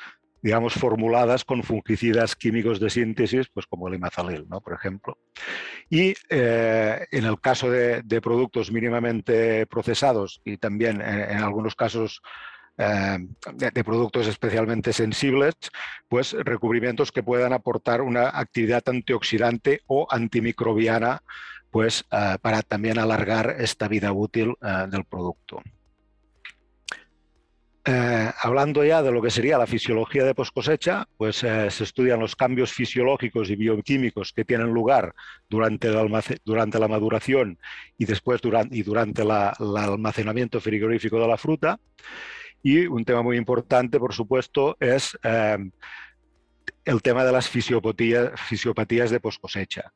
[0.45, 4.61] digamos, formuladas con fungicidas químicos de síntesis, pues como el imazalil, ¿no?
[4.61, 5.17] por ejemplo.
[5.89, 12.21] Y eh, en el caso de, productos mínimamente procesados y también en algunos casos
[12.77, 13.17] eh,
[13.53, 15.55] de, productos especialmente sensibles,
[16.09, 21.23] pues recubrimientos que puedan aportar una actividad antioxidante o antimicrobiana
[21.71, 25.61] pues, eh, para también alargar esta vida útil eh, del producto.
[27.87, 32.35] Hablando ya de lo que sería la fisiología de post cosecha, pues se estudian los
[32.35, 35.13] cambios fisiológicos y bioquímicos que tienen lugar
[35.47, 35.89] durante,
[36.43, 37.59] durante la maduración
[37.95, 41.79] y después durante, y durante el almacenamiento frigorífico de la fruta.
[42.65, 45.69] Y un tema muy importante, por supuesto, es eh,
[46.83, 49.93] el tema de las fisiopatías, de post cosecha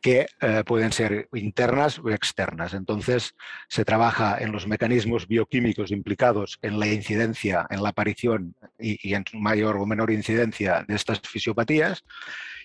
[0.00, 2.72] que eh, pueden ser internas o externas.
[2.72, 3.34] Entonces,
[3.68, 9.12] se trabaja en los mecanismos bioquímicos implicados en la incidencia, en la aparición y, y
[9.12, 12.02] en mayor o menor incidencia de estas fisiopatías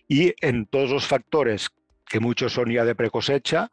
[0.07, 1.71] y en todos los factores
[2.07, 3.69] que muchos son ya de precosecha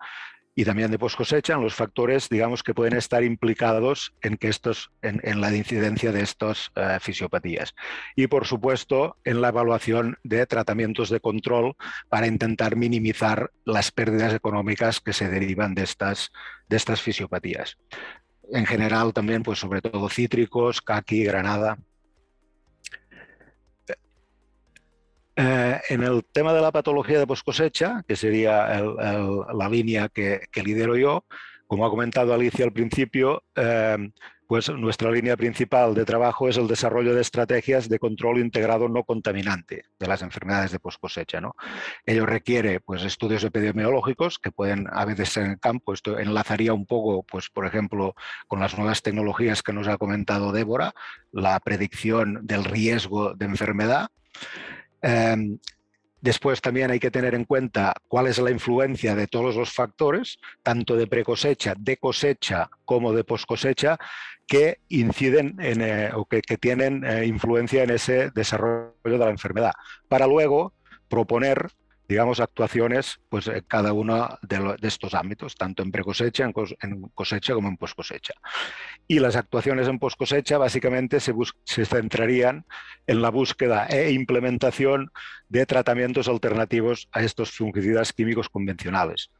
[0.58, 4.48] y también de post cosecha en los factores, digamos, que pueden estar implicados en, que
[4.48, 7.76] estos, en, la incidencia de estas eh, fisiopatías.
[8.16, 11.76] Y, por supuesto, en la evaluación de tratamientos de control
[12.08, 16.32] para intentar minimizar las pérdidas económicas que se derivan de estas,
[16.68, 17.78] de estas fisiopatías.
[18.52, 21.78] En general, también, pues sobre todo cítricos, caqui, granada.
[25.40, 30.40] Eh, en el tema de la patología de post cosecha, que sería la línea que,
[30.64, 31.26] lidero yo,
[31.68, 34.10] como ha comentado Alicia al principio, eh,
[34.48, 39.04] pues nuestra línea principal de trabajo es el desarrollo de estrategias de control integrado no
[39.04, 41.40] contaminante de las enfermedades de post cosecha.
[41.40, 41.54] ¿no?
[42.04, 45.92] Ello requiere pues, estudios epidemiológicos que pueden a veces ser en el campo.
[45.92, 48.16] Esto enlazaría un poco, pues, por ejemplo,
[48.48, 50.94] con las nuevas tecnologías que nos ha comentado Débora,
[51.30, 54.08] la predicción del riesgo de enfermedad.
[55.02, 55.58] Em,
[56.20, 60.38] después también hay que tener en cuenta cuál es la influencia de todos los factores,
[60.62, 63.98] tanto de precosecha, de cosecha como de poscosecha,
[64.46, 69.72] que inciden en, eh, o que, tienen eh, influencia en ese desarrollo de la enfermedad,
[70.08, 70.72] para luego
[71.08, 71.70] proponer
[72.08, 77.52] digamos, actuaciones pues, en cada uno de, estos ámbitos, tanto en precosecha, en, en cosecha
[77.52, 78.32] como en poscosecha.
[79.06, 81.34] Y las actuaciones en poscosecha básicamente se,
[81.84, 82.64] centrarían
[83.06, 85.12] en la búsqueda e implementación
[85.50, 89.30] de tratamientos alternativos a estos fungicidas químicos convencionales.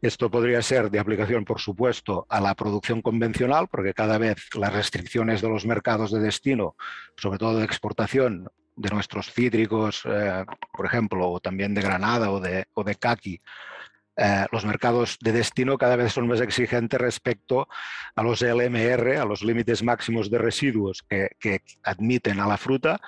[0.00, 4.72] Esto podría ser de aplicación, por supuesto, a la producción convencional, porque cada vez las
[4.72, 6.74] restricciones de los mercados de destino,
[7.16, 12.40] sobre todo de exportación, de nuestros cítricos, eh, por ejemplo, o también de granada o
[12.40, 13.40] de, o de caqui,
[14.16, 17.68] eh, los mercados de destino cada vez son más exigentes respecto
[18.14, 21.30] a los LMR, a los límites máximos de residuos que,
[21.82, 23.00] admiten a la fruta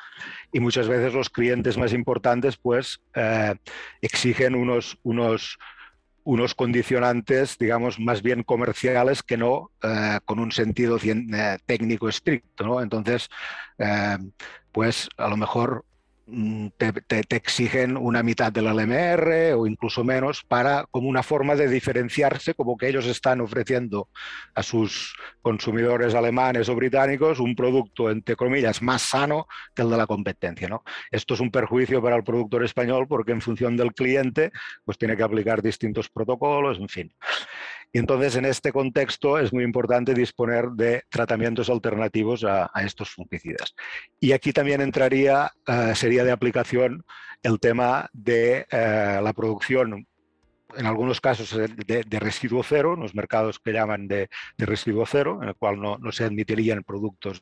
[0.53, 3.55] y muchas veces los clientes más importantes pues eh,
[4.01, 5.59] exigen unos, unos,
[6.25, 9.71] unos condicionantes, digamos, más bien comerciales que no
[10.25, 10.99] con un sentido
[11.67, 12.83] técnico estricto.
[12.83, 13.31] Entonces,
[14.77, 15.87] pues a lo mejor
[16.27, 21.67] mm, te, exigen una mitad del LMR o incluso menos para como una forma de
[21.67, 24.11] diferenciarse, como que ellos están ofreciendo
[24.55, 29.97] a sus consumidores alemanes o británicos un producto, entre comillas, más sano que el de
[29.97, 30.69] la competencia.
[30.69, 30.85] ¿no?
[31.11, 34.53] Esto es un perjuicio para el productor español porque en función del cliente
[34.85, 37.15] pues tiene que aplicar distintos protocolos, en fin.
[37.93, 43.75] Y entonces en este contexto es muy importante disponer de tratamientos alternativos a, estos fungicidas.
[44.21, 47.05] Y aquí también entraría, eh, sería de aplicación
[47.43, 50.07] el tema de eh, la producción
[50.77, 55.49] en algunos casos de, residuo cero, en los mercados que llaman de, residuo cero, en
[55.49, 57.41] el cual no, se admitirían productos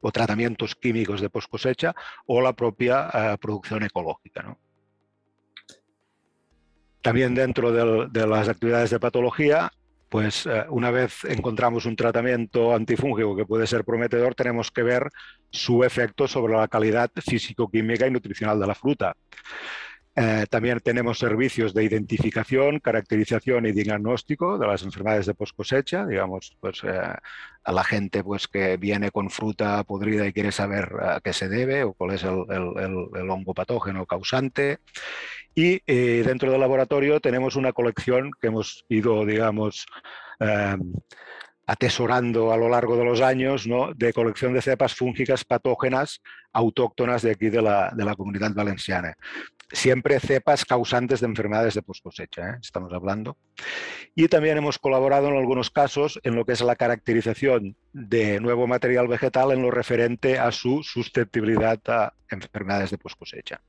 [0.00, 1.94] o tratamientos químicos de post cosecha,
[2.26, 4.54] o la propia eh, producción ecológica.
[7.00, 7.72] También dentro
[8.08, 9.70] de las actividades de patología
[10.08, 15.10] pues eh, una vez encontramos un tratamiento antifúngico que puede ser prometedor, tenemos que ver
[15.50, 19.16] su efecto sobre la calidad físico-química y nutricional de la fruta.
[20.16, 26.06] Eh, también tenemos servicios de identificación, caracterización y diagnóstico de las enfermedades de post cosecha,
[26.06, 27.00] digamos, pues eh,
[27.64, 31.48] a la gente pues, que viene con fruta podrida y quiere saber a qué se
[31.48, 34.78] debe o cuál es el, el hongo patógeno causante.
[35.54, 39.86] Y eh, dentro del laboratorio tenemos una colección que hemos ido, digamos,
[40.40, 40.92] em,
[41.66, 43.94] atesorando a lo largo de los años, ¿no?
[43.94, 46.20] de colección de cepas fúngicas patógenas
[46.52, 49.16] autóctonas de aquí de la, de la comunidad valenciana.
[49.72, 52.58] Siempre cepas causantes de enfermedades de post cosecha, ¿eh?
[52.60, 53.38] estamos hablando.
[54.14, 58.66] Y también hemos colaborado en algunos casos en lo que es la caracterización de nuevo
[58.66, 63.60] material vegetal en lo referente a su susceptibilidad a enfermedades de post cosecha.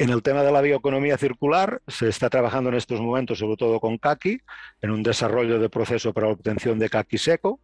[0.00, 3.80] En el tema de la bioeconomía circular se está trabajando en estos momentos sobre todo
[3.80, 4.40] con kaki,
[4.80, 7.60] en un desarrollo de proceso para la obtención de kaki seco.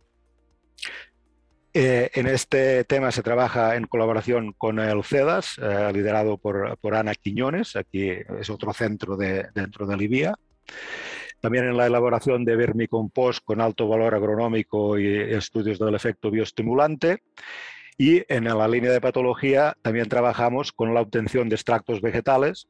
[1.72, 7.14] Eh, en este tema se trabaja en colaboración con el CEDAS, eh, liderado por, Ana
[7.14, 10.34] Quiñones, aquí es otro centro de, dentro de Libia.
[11.40, 17.22] también en la elaboración de vermicompost con alto valor agronómico y estudios del efecto bioestimulante.
[17.98, 22.68] Y en la línea de patología también trabajamos con la obtención de extractos vegetales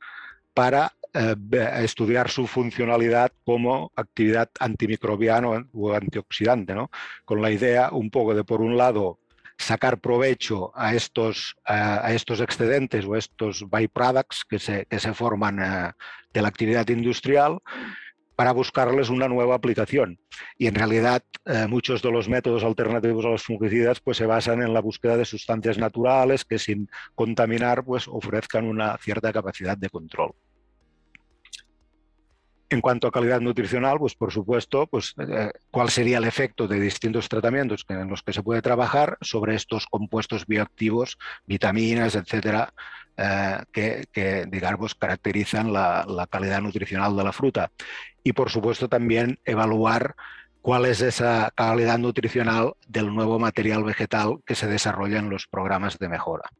[0.55, 1.35] para eh,
[1.83, 6.91] estudiar su funcionalidad como actividad antimicrobiana o antioxidante, ¿no?
[7.24, 9.18] con la idea un poco de, por un lado,
[9.59, 15.59] sacar provecho a estos, a estos excedentes o estos byproducts que se, que se forman
[15.59, 15.93] eh,
[16.33, 17.59] de la actividad industrial
[18.37, 20.20] para buscarles una nueva aplicación.
[20.59, 24.62] Y en realidad eh, muchos de los métodos alternativos a los fungicidas pues, se basan
[24.62, 29.89] en la búsqueda de sustancias naturales que sin contaminar pues, ofrezcan una cierta capacidad de
[29.89, 30.34] control.
[32.68, 36.80] En cuanto a calidad nutricional, pues por supuesto, pues, eh, cuál sería el efecto de
[36.80, 42.72] distintos tratamientos en los que se puede trabajar sobre estos compuestos bioactivos, vitaminas, etcétera,
[43.16, 47.70] eh, que, digamos, caracterizan la, calidad nutricional de la fruta.
[48.22, 50.16] Y por supuesto también evaluar
[50.60, 55.98] cuál es esa calidad nutricional del nuevo material vegetal que se desarrolla en los programas
[55.98, 56.50] de mejora.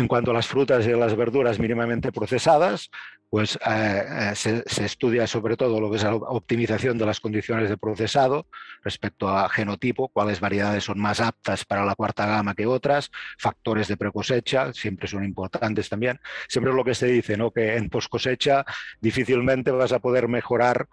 [0.00, 2.90] En cuanto a las frutas y las verduras mínimamente procesadas,
[3.28, 7.68] pues eh, eh, se, estudia sobre todo lo que es la optimización de las condiciones
[7.68, 8.46] de procesado
[8.82, 13.88] respecto a genotipo, cuáles variedades son más aptas para la cuarta gama que otras, factores
[13.88, 16.18] de precosecha, siempre son importantes también.
[16.48, 17.50] Siempre es lo que se dice, ¿no?
[17.50, 18.64] que en post cosecha
[19.02, 20.88] difícilmente vas a poder mejorar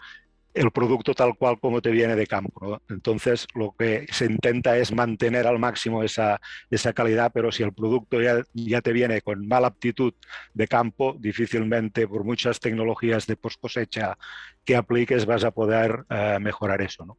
[0.58, 2.82] el producto tal cual como te viene de campo.
[2.90, 7.74] Entonces, lo que se intenta es mantener al máximo esa, esa calidad, pero si el
[7.74, 10.14] producto ya, ya, te viene con mala aptitud
[10.54, 14.18] de campo, difícilmente por muchas tecnologías de post cosecha
[14.66, 17.06] que apliques vas a poder eh, mejorar eso.
[17.06, 17.18] ¿no?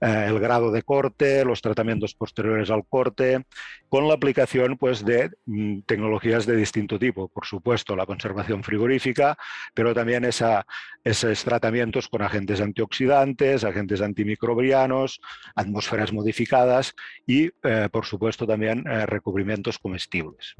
[0.00, 3.44] Eh, el grado de corte, los tratamientos posteriores al corte,
[3.88, 7.28] con la aplicación pues, de mm, tecnologías de distinto tipo.
[7.28, 9.36] Por supuesto, la conservación frigorífica,
[9.74, 15.20] pero también esos tratamientos con agentes antioxidantes, agentes antimicrobianos,
[15.56, 16.94] atmósferas modificadas
[17.26, 20.54] y, eh, por supuesto, también eh, recubrimientos comestibles.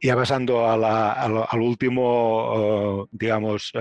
[0.00, 3.72] Ya pasando al, último, digamos,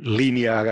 [0.00, 0.64] línea,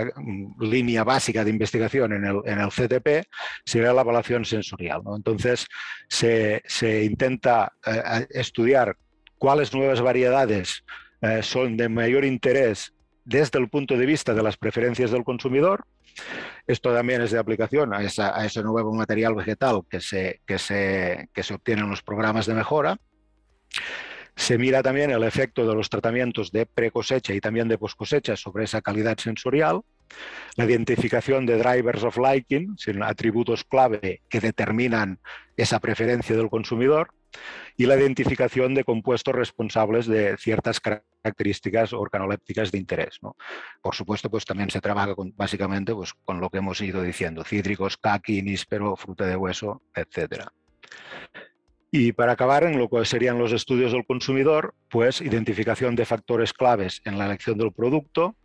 [0.59, 3.27] línea básica de investigación en el, en el CTP
[3.65, 5.01] sería la evaluación sensorial.
[5.15, 5.67] Entonces,
[6.07, 8.95] se, se intenta eh, estudiar
[9.37, 10.83] cuáles nuevas variedades
[11.21, 12.93] eh, son de mayor interés
[13.25, 15.85] desde el punto de vista de las preferencias del consumidor.
[16.65, 21.43] Esto también es de aplicación a ese nuevo material vegetal que se, que, se, que
[21.43, 22.97] se obtiene en los programas de mejora.
[24.37, 28.65] Se mira también el efecto de los tratamientos de precosecha y también de poscosecha sobre
[28.65, 29.81] esa calidad sensorial,
[30.55, 35.19] la identificación de drivers of liking, atributos clave que determinan
[35.57, 37.09] esa preferencia del consumidor,
[37.75, 43.19] y la identificación de compuestos responsables de ciertas características organolépticas de interés.
[43.81, 47.43] Por supuesto, pues también se trabaja con, básicamente pues, con lo que hemos ido diciendo,
[47.43, 50.51] cítricos, caqui, níspero, fruta de hueso, etcétera.
[51.91, 56.53] Y para acabar en lo que serían los estudios del consumidor, pues identificación de factores
[56.53, 58.35] claves en la elección del producto,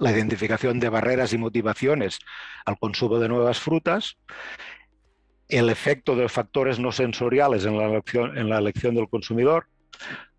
[0.00, 2.18] la identificación de barreras y motivaciones
[2.64, 4.16] al consumo de nuevas frutas,
[5.48, 9.66] el efecto de factores no sensoriales en la elección, en la elección del consumidor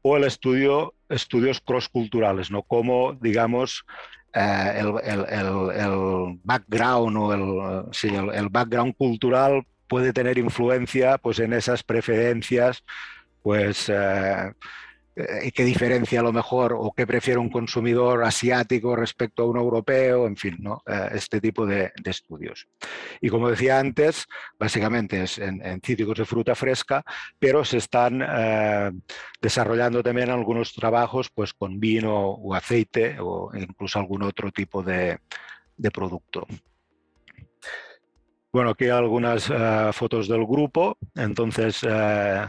[0.02, 2.64] o el estudio, estudios cross-culturales, ¿no?
[2.64, 3.86] como, digamos,
[4.34, 12.84] eh, el, background o el, el background cultural puede tener influencia pues, en esas preferencias,
[13.42, 14.52] pues, eh,
[15.16, 19.58] eh, qué diferencia a lo mejor o qué prefiere un consumidor asiático respecto a un
[19.58, 20.82] europeo, en fin, ¿no?
[20.86, 22.68] Eh, este tipo de, estudios.
[23.22, 24.26] Y como decía antes,
[24.60, 27.04] básicamente es en, cítricos de fruta fresca,
[27.40, 28.24] pero se están
[29.40, 35.20] desarrollando también algunos trabajos pues, con vino o aceite o incluso algún otro tipo de
[35.94, 36.46] producto.
[38.56, 40.98] Bueno, aquí hay algunas eh, fotos del grupo.
[41.14, 42.48] Entonces, eh,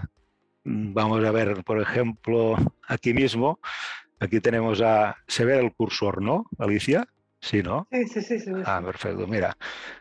[0.62, 2.54] vamos a ver, por ejemplo,
[2.86, 3.58] aquí mismo,
[4.20, 5.16] aquí tenemos a...
[5.26, 7.08] Se ve el cursor, ¿no, Alicia?
[7.40, 7.88] Sí, ¿no?
[7.90, 8.38] Sí, sí, sí.
[8.38, 9.26] sí ah, perfecto.
[9.26, 9.56] Mira,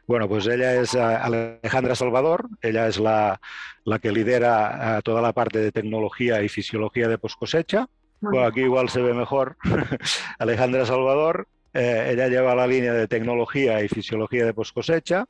[0.05, 3.41] bueno, pues ella es eh, Alejandra Salvador, ella es la,
[3.83, 7.89] la que lidera toda la parte de tecnología y fisiología de poscosecha.
[8.21, 9.57] Bueno, aquí igual se ve mejor.
[10.37, 15.25] Alejandra Salvador, ella lleva la línea de tecnología y fisiología de poscosecha.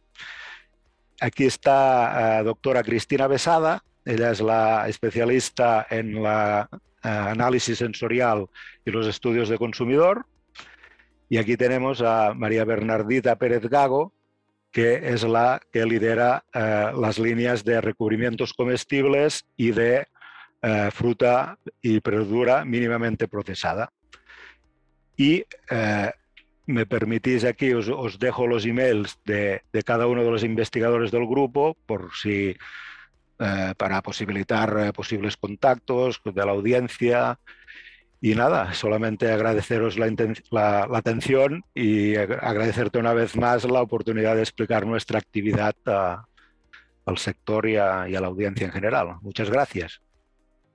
[1.21, 7.77] Aquí está la eh, doctora Cristina Besada, ella es la especialista en la eh, análisis
[7.77, 8.47] sensorial
[8.85, 10.25] y los estudios de consumidor.
[11.29, 14.13] Y aquí tenemos a María Bernardita Pérez Gago,
[14.71, 20.07] que es la que lidera eh, las líneas de recubrimientos comestibles y de
[20.91, 23.93] fruta y verdura mínimamente procesada.
[25.15, 25.45] Y
[26.65, 31.77] me permitís aquí, os, dejo los emails de, cada uno de los investigadores del grupo
[31.85, 32.55] por si,
[33.37, 37.39] para posibilitar posibles contactos de la audiencia
[38.21, 44.87] y nada, solamente agradeceros la, atención y agradecerte una vez más la oportunidad de explicar
[44.87, 49.17] nuestra actividad al sector y a, la audiencia en general.
[49.21, 50.01] Muchas gracias.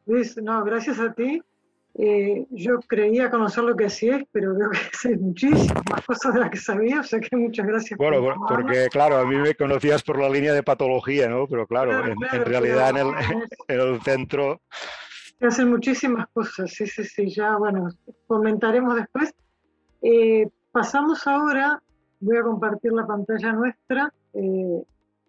[0.06, 1.42] Luis, no, gracias a ti.
[2.02, 6.50] Eh, yo creía conocer lo que hacías, pero veo que sé muchísimas cosas de las
[6.50, 7.98] que sabía, o sea que muchas gracias.
[7.98, 11.46] Bueno, porque claro, a mí me conocías por la línea de patología, ¿no?
[11.46, 13.14] Pero claro, en, realidad en, el,
[13.68, 14.60] en el centro
[15.46, 17.88] hacen muchísimas cosas, sí, sí, sí, ya, bueno,
[18.26, 19.34] comentaremos después.
[20.02, 21.82] Eh, pasamos ahora,
[22.20, 24.82] voy a compartir la pantalla nuestra, eh,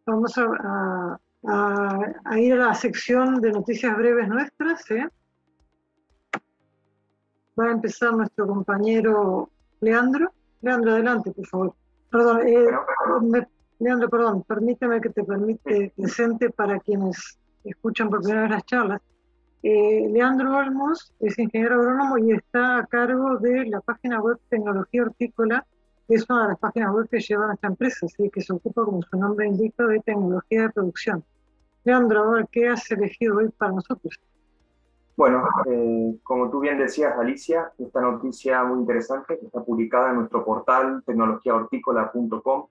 [0.05, 1.19] vamos a,
[2.37, 4.89] ir a la sección de noticias breves nuestras.
[4.91, 5.07] ¿eh?
[7.59, 9.49] Va a empezar nuestro compañero
[9.81, 10.31] Leandro.
[10.61, 11.75] Leandro, adelante, por favor.
[12.09, 12.41] Perdón,
[13.79, 19.01] Leandro, perdón, permíteme que te permite presente para quienes escuchan por primera vez las charlas.
[19.63, 25.03] Eh, Leandro Olmos es ingeniero agrónomo y está a cargo de la página web Tecnología
[25.03, 25.65] Hortícola,
[26.07, 28.85] que es una de las páginas web que lleva nuestra empresa, así que se ocupa,
[28.85, 31.23] como su nombre indica, de tecnología de producción.
[31.83, 34.19] Leandro, ¿qué has elegido hoy para nosotros?
[35.21, 40.15] Bueno, eh, como tú bien decías, Alicia, esta noticia muy interesante que está publicada en
[40.15, 42.65] nuestro portal tecnologiahortícola.com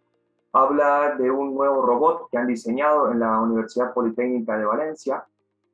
[0.55, 5.25] habla de un nuevo robot que han diseñado en la Universidad Politécnica de Valencia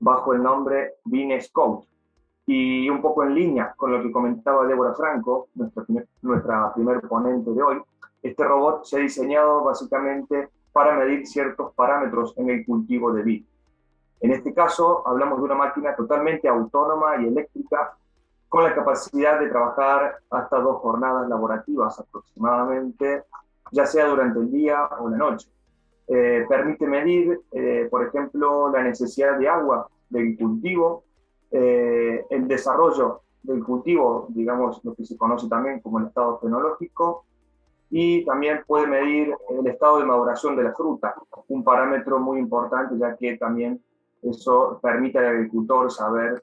[0.00, 1.86] bajo el nombre Bean Scout.
[2.44, 5.82] Y un poco en línea con lo que comentaba Débora Franco, nuestra,
[6.20, 7.82] nuestra primer ponente de hoy,
[8.22, 13.44] este robot se ha diseñado básicamente para medir ciertos parámetros en el cultivo de vid.
[14.20, 17.96] En este caso, hablamos de una máquina totalmente autónoma y eléctrica
[18.48, 23.24] con la capacidad de trabajar hasta dos jornadas laborativas aproximadamente,
[23.72, 25.48] ya sea durante el día o la noche.
[26.08, 31.02] Eh, permite medir, eh, por ejemplo, la necesidad de agua del cultivo,
[31.50, 37.24] eh, el desarrollo del cultivo, digamos lo que se conoce también como el estado fenológico,
[37.90, 41.14] y también puede medir el estado de maduración de la fruta,
[41.48, 43.80] un parámetro muy importante ya que también
[44.30, 46.42] eso permite al agricultor saber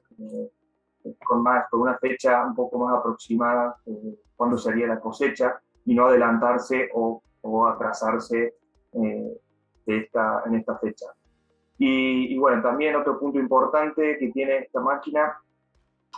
[1.24, 3.76] con, más, con una fecha un poco más aproximada
[4.36, 8.54] cuándo sería la cosecha y no adelantarse o, o atrasarse
[9.86, 11.06] esta, en esta fecha.
[11.78, 15.36] Y, bueno, también otro punto importante que tiene esta máquina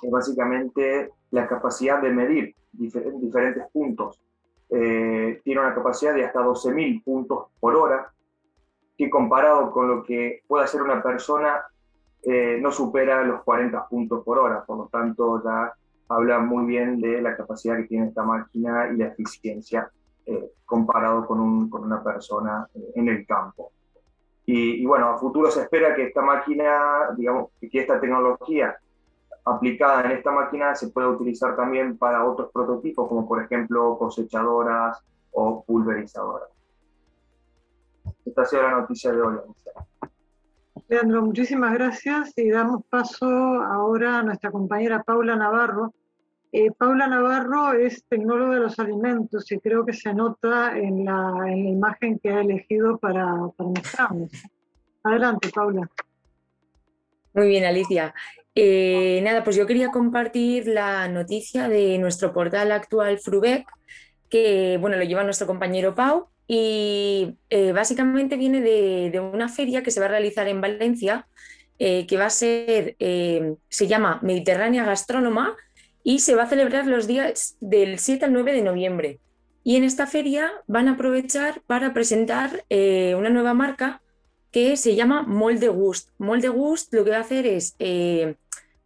[0.02, 4.20] es básicamente la capacidad de medir diferentes puntos.
[4.68, 8.12] Eh, tiene una capacidad de hasta 12.000 puntos por hora,
[8.96, 11.64] que comparado con lo que puede hacer una persona,
[12.22, 14.64] eh, no supera los 40 puntos por hora.
[14.64, 15.72] Por lo tanto, ya
[16.08, 19.90] habla muy bien de la capacidad que tiene esta máquina y la eficiencia
[20.24, 23.72] eh, comparado con, un, con, una persona eh, en el campo.
[24.48, 28.76] Y, bueno, a futuro se espera que esta máquina, digamos, que esta tecnología
[29.44, 35.00] aplicada en esta máquina se pueda utilizar también para otros prototipos, como por ejemplo cosechadoras
[35.32, 36.55] o pulverizadoras.
[38.26, 39.36] Esta ha sido la noticia de hoy.
[40.88, 45.94] Leandro, muchísimas gracias y damos paso ahora a nuestra compañera Paula Navarro,
[46.52, 51.50] eh, Paula Navarro es tecnóloga de los alimentos y creo que se nota en la,
[51.54, 54.30] imagen que ha elegido para, para mostrarnos.
[55.02, 55.90] Adelante, Paula.
[57.34, 58.14] Muy bien, Alicia.
[58.54, 63.66] Eh, nada, pues yo quería compartir la noticia de nuestro portal actual Frubec,
[64.30, 69.90] que bueno, lo lleva nuestro compañero Pau, y eh, básicamente viene de, una feria que
[69.90, 71.26] se va a realizar en Valencia,
[71.78, 75.54] que va a ser, se llama Mediterránea Gastrónoma,
[76.06, 79.18] y se va a celebrar los días del 7 al 9 de noviembre.
[79.64, 84.00] Y en esta feria van a aprovechar para presentar eh, una nueva marca
[84.52, 86.10] que se llama Molde Gust.
[86.18, 88.36] Molde Gust lo que va a hacer es eh,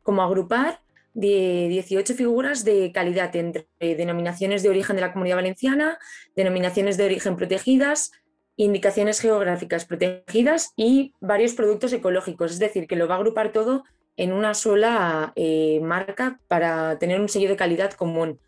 [0.03, 0.81] como agrupar
[1.15, 5.99] de 18 figuras de calidad entre denominaciones de origen de la Comunidad Valenciana,
[6.37, 8.13] denominaciones de origen protegidas,
[8.57, 12.53] indicaciones geográficas protegidas y varios productos ecológicos.
[12.53, 13.85] Es decir, que lo va a agrupar todo
[14.17, 18.39] en una sola eh, marca para tener un sello de calidad común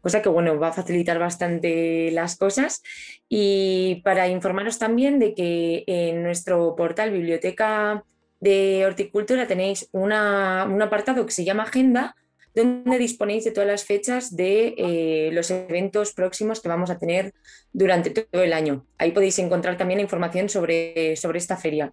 [0.00, 2.82] cosa que bueno, va a facilitar bastante las cosas.
[3.28, 8.04] Y para informaros también de que en nuestro portal Biblioteca
[8.40, 12.14] de Horticultura tenéis un apartado que se llama Agenda,
[12.54, 17.34] donde disponéis de todas las fechas de eh, los eventos próximos que vamos a tener
[17.72, 18.86] durante todo el año.
[18.98, 21.92] Ahí podéis encontrar también información sobre, sobre esta feria.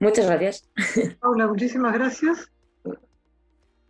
[0.00, 0.68] Muchas gracias.
[1.20, 2.50] Paula, muchísimas gracias.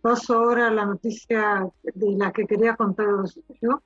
[0.01, 3.81] Paso ahora a la noticia de la que quería contaros yo.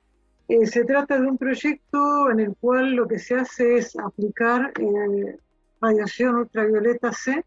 [0.48, 4.72] Eh, se trata de un proyecto en el cual lo que se hace es aplicar
[4.78, 5.38] eh,
[5.80, 7.44] radiación ultravioleta C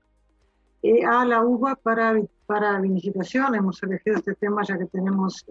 [0.81, 3.55] eh, a la uva para, para vinificación.
[3.55, 5.45] Hemos elegido este tema ya que tenemos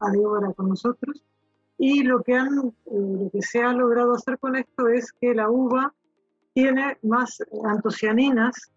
[0.00, 1.24] a Débora con nosotros.
[1.76, 5.48] Y lo que, han, lo que se ha logrado hacer con esto es que la
[5.48, 5.94] uva
[6.52, 8.72] tiene más antocianinas,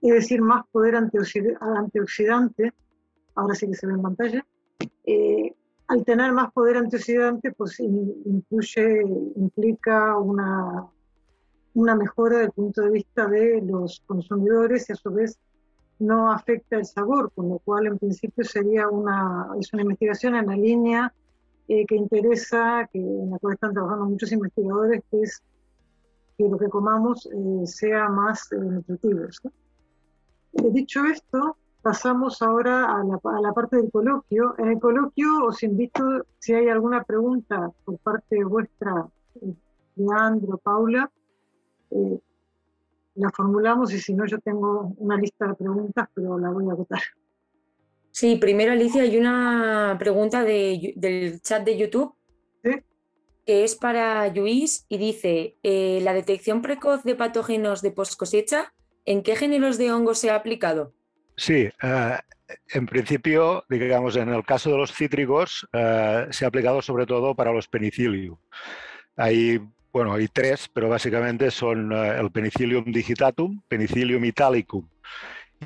[0.00, 2.72] es decir, más poder antioxidante,
[3.34, 4.46] ahora sí que se ve en pantalla,
[5.04, 5.52] eh,
[5.88, 9.02] al tener más poder antioxidante, pues incluye,
[9.34, 10.86] implica una,
[11.74, 15.38] una mejora desde el punto de vista de los consumidores y a su vez
[15.98, 20.46] no afecta el sabor, con lo cual en principio sería una, es una investigación en
[20.46, 21.14] la línea
[21.68, 25.42] eh, que interesa, que, en la cual están trabajando muchos investigadores, que es
[26.36, 29.26] que lo que comamos eh, sea más eh, nutritivo.
[30.52, 34.54] dicho esto, pasamos ahora a la, a la, parte del coloquio.
[34.58, 39.06] En el coloquio os invito, si hay alguna pregunta por parte vuestra,
[39.94, 41.10] Leandro, Paula,
[41.94, 42.18] eh,
[43.14, 46.74] la formulamos y si no, yo tengo una lista de preguntas, pero la voy a
[46.74, 47.02] votar.
[48.10, 52.14] Sí, primero Alicia, hay una pregunta de, del chat de YouTube
[53.44, 58.72] que es para Luis y dice, eh, la detección precoz de patógenos de post cosecha,
[59.04, 60.94] ¿en qué géneros de hongos se ha aplicado?
[61.36, 62.18] Sí, eh,
[62.68, 67.52] en principio, digamos, en el caso de los cítricos, se ha aplicado sobre todo para
[67.52, 68.36] los penicillium.
[69.16, 69.60] Hay,
[69.92, 74.88] bueno, hay tres, pero básicamente son el Penicillium digitatum, Penicillium italicum,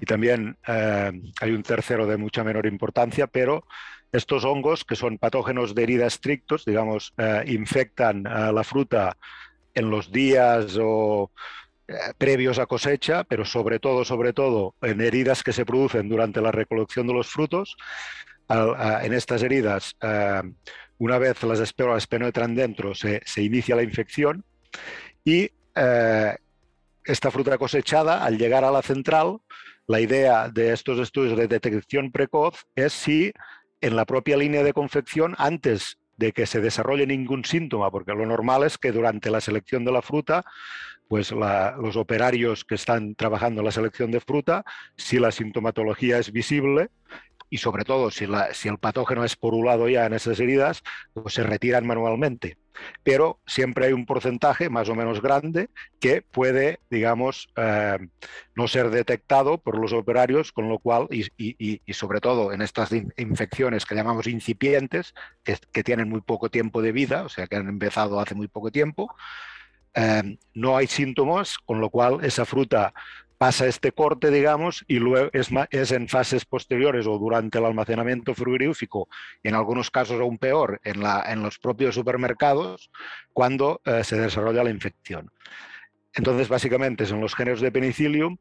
[0.01, 3.65] y también hay un tercero de mucha menor importancia, pero
[4.13, 9.17] estos hongos, que son patógenos de herida estrictos, digamos, eh, infectan la fruta
[9.75, 11.31] en los días o
[11.87, 16.41] eh, previos a cosecha, pero sobre todo, sobre todo en heridas que se producen durante
[16.41, 17.77] la recolección de los frutos.
[18.49, 20.43] en estas heridas, eh,
[20.99, 24.45] una vez las esporas penetran dentro, se, inicia la infección
[25.25, 25.51] y
[27.05, 29.39] esta fruta cosechada, al llegar a la central,
[29.87, 33.33] la idea de estos estudios de detección precoz es si
[33.81, 38.27] en la propia línea de confección antes de que se desarrolle ningún síntoma, porque lo
[38.27, 40.45] normal es que durante la selección de la fruta,
[41.09, 44.65] pues los operarios que están trabajando en la selección de fruta,
[44.97, 46.91] si la sintomatología es visible,
[47.51, 50.83] y sobre todo si, el patógeno es porulado ya en esas heridas,
[51.13, 52.59] pues se retiran manualmente.
[53.03, 57.99] Pero siempre hay un porcentaje más o menos grande que puede, digamos, eh,
[58.55, 63.87] no ser detectado por los operarios, con lo cual, y, sobre todo en estas infecciones
[63.87, 67.69] que llamamos incipientes, que, que, tienen muy poco tiempo de vida, o sea, que han
[67.69, 69.15] empezado hace muy poco tiempo,
[69.97, 72.93] eh, no hay síntomas, con lo cual esa fruta
[73.39, 78.35] pasa este corte, digamos, y luego es, es, en fases posteriores o durante el almacenamiento
[78.35, 79.09] frigorífico,
[79.43, 82.91] en algunos casos aún peor, en, en los propios supermercados,
[83.33, 85.31] cuando eh, se desarrolla la infección.
[86.17, 88.39] Entonces, básicamente son los géneros de penicillium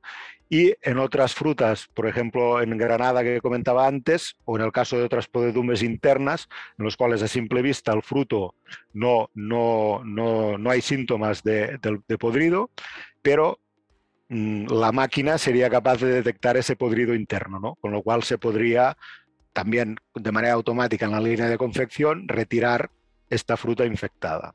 [0.50, 4.98] y en otras frutas, por ejemplo, en granada que comentaba antes, o en el caso
[4.98, 8.56] de otras podedumbres internas, en los cuales a simple vista el fruto
[8.94, 11.80] no, no, no, no hay síntomas de,
[12.18, 12.70] podrido,
[13.22, 13.60] pero
[14.30, 17.76] la máquina sería capaz de detectar ese podrido interno, ¿no?
[17.76, 18.98] con lo cual se podría
[19.54, 22.90] también de manera automática en la línea de confección retirar
[23.30, 24.52] esta fruta infectada.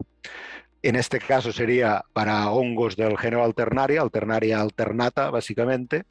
[0.82, 6.04] En este caso sería para hongos del género alternaria, alternaria alternata básicamente.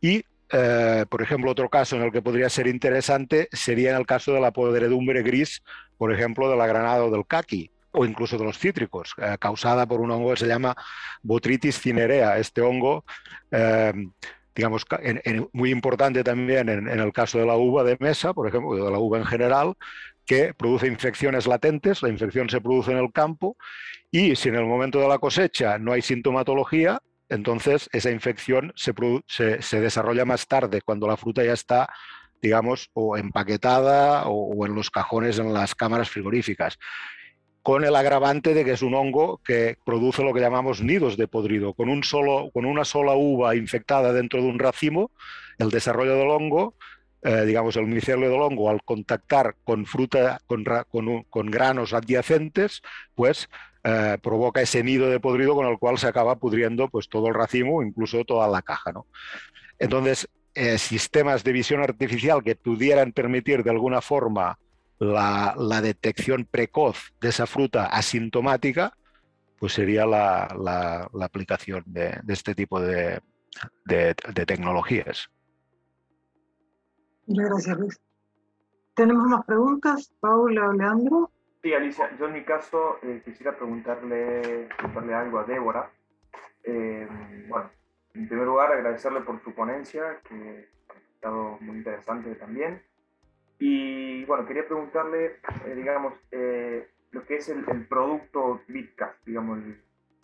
[0.00, 4.06] Y, eh, por ejemplo, otro caso en el que podría ser interesante sería en el
[4.06, 5.62] caso de la podredumbre gris,
[5.98, 9.86] por ejemplo, de la granada o del caqui o incluso de los cítricos, eh, causada
[9.86, 10.76] por un hongo que se llama
[11.22, 12.38] Botrytis cinerea.
[12.38, 13.04] Este hongo,
[13.50, 13.92] eh,
[14.54, 14.84] digamos,
[15.52, 18.98] muy importante también en, el caso de la uva de mesa, por ejemplo, de la
[18.98, 19.74] uva en general,
[20.26, 23.56] que produce infecciones latentes, la infección se produce en el campo
[24.10, 28.92] y si en el momento de la cosecha no hay sintomatología, entonces esa infección se,
[29.60, 31.88] se, desarrolla más tarde, cuando la fruta ya está
[32.42, 36.78] digamos, o empaquetada o, en los cajones en las cámaras frigoríficas
[37.70, 41.28] con el agravante de que es un hongo que produce lo que llamamos nidos de
[41.28, 41.72] podrido.
[41.72, 45.12] Con, un solo, con una sola uva infectada dentro de un racimo,
[45.56, 46.74] el desarrollo del hongo,
[47.22, 50.64] eh, digamos el micelio del hongo, al contactar con fruta, con,
[51.30, 52.82] con, granos adyacentes,
[53.14, 53.48] pues
[53.84, 57.34] eh, provoca ese nido de podrido con el cual se acaba pudriendo pues, todo el
[57.34, 58.90] racimo, incluso toda la caja.
[58.90, 59.06] ¿no?
[59.78, 64.58] Entonces, eh, sistemas de visión artificial que pudieran permitir de alguna forma
[65.00, 68.92] la, detección precoz de esa fruta asintomática
[69.58, 73.20] pues sería la, aplicación de, este tipo de,
[74.46, 75.30] tecnologías.
[77.26, 78.00] Muchas gracias, Luis.
[78.94, 81.30] ¿Tenemos más preguntas, Paula o Leandro?
[81.62, 85.92] Sí, Alicia, yo en mi caso eh, quisiera preguntarle, preguntarle algo a Débora.
[86.64, 87.06] Eh,
[87.48, 87.70] bueno,
[88.14, 92.82] en primer lugar, agradecerle por su ponencia, que ha estado muy interesante también.
[93.60, 95.36] Y bueno, quería preguntarle,
[95.66, 96.14] eh, digamos,
[97.12, 99.60] lo que es el, producto Bitcast, digamos,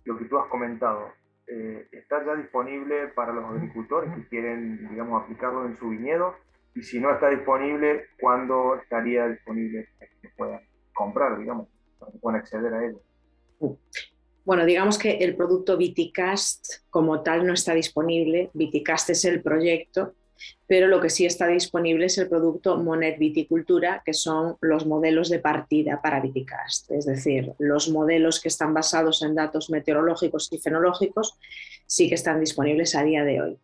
[0.04, 1.12] lo que tú has comentado.
[1.46, 6.34] ¿Está ya disponible para los agricultores que quieren, digamos, aplicarlo en su viñedo?
[6.74, 10.60] Y si no está disponible, ¿cuándo estaría disponible para que puedan
[10.92, 11.68] comprar, digamos,
[11.98, 13.00] para que puedan acceder a ello?
[14.44, 18.50] Bueno, digamos que el producto Viticast como tal no está disponible.
[18.54, 20.14] Viticast es el proyecto,
[20.66, 25.28] pero lo que sí está disponible es el producto Monet Viticultura, que son los modelos
[25.28, 30.58] de partida para Viticast, es decir, los modelos que están basados en datos meteorológicos y
[30.58, 31.38] fenológicos
[31.86, 33.58] sí que están disponibles a día de hoy.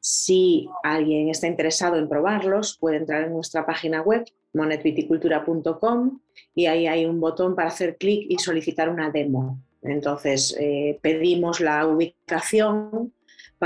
[0.00, 6.20] Si alguien está interesado en probarlos, puede entrar en nuestra página web monetviticultura.com
[6.54, 9.60] y ahí hay un botón para hacer clic y solicitar una demo.
[9.82, 13.12] Entonces, eh, pedimos la ubicación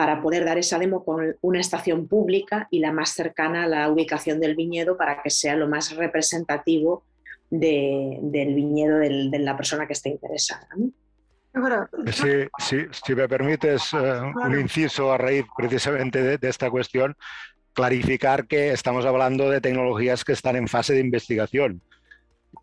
[0.01, 3.91] para poder dar esa demo con una estación pública y la más cercana a la
[3.91, 7.05] ubicación del viñedo para que sea lo más representativo
[7.51, 10.67] del viñedo de la persona que esté interesada.
[13.03, 17.15] Si, me permites eh, un inciso a raíz precisamente de, esta cuestión,
[17.75, 21.83] clarificar que estamos hablando de tecnologías que están en fase de investigación.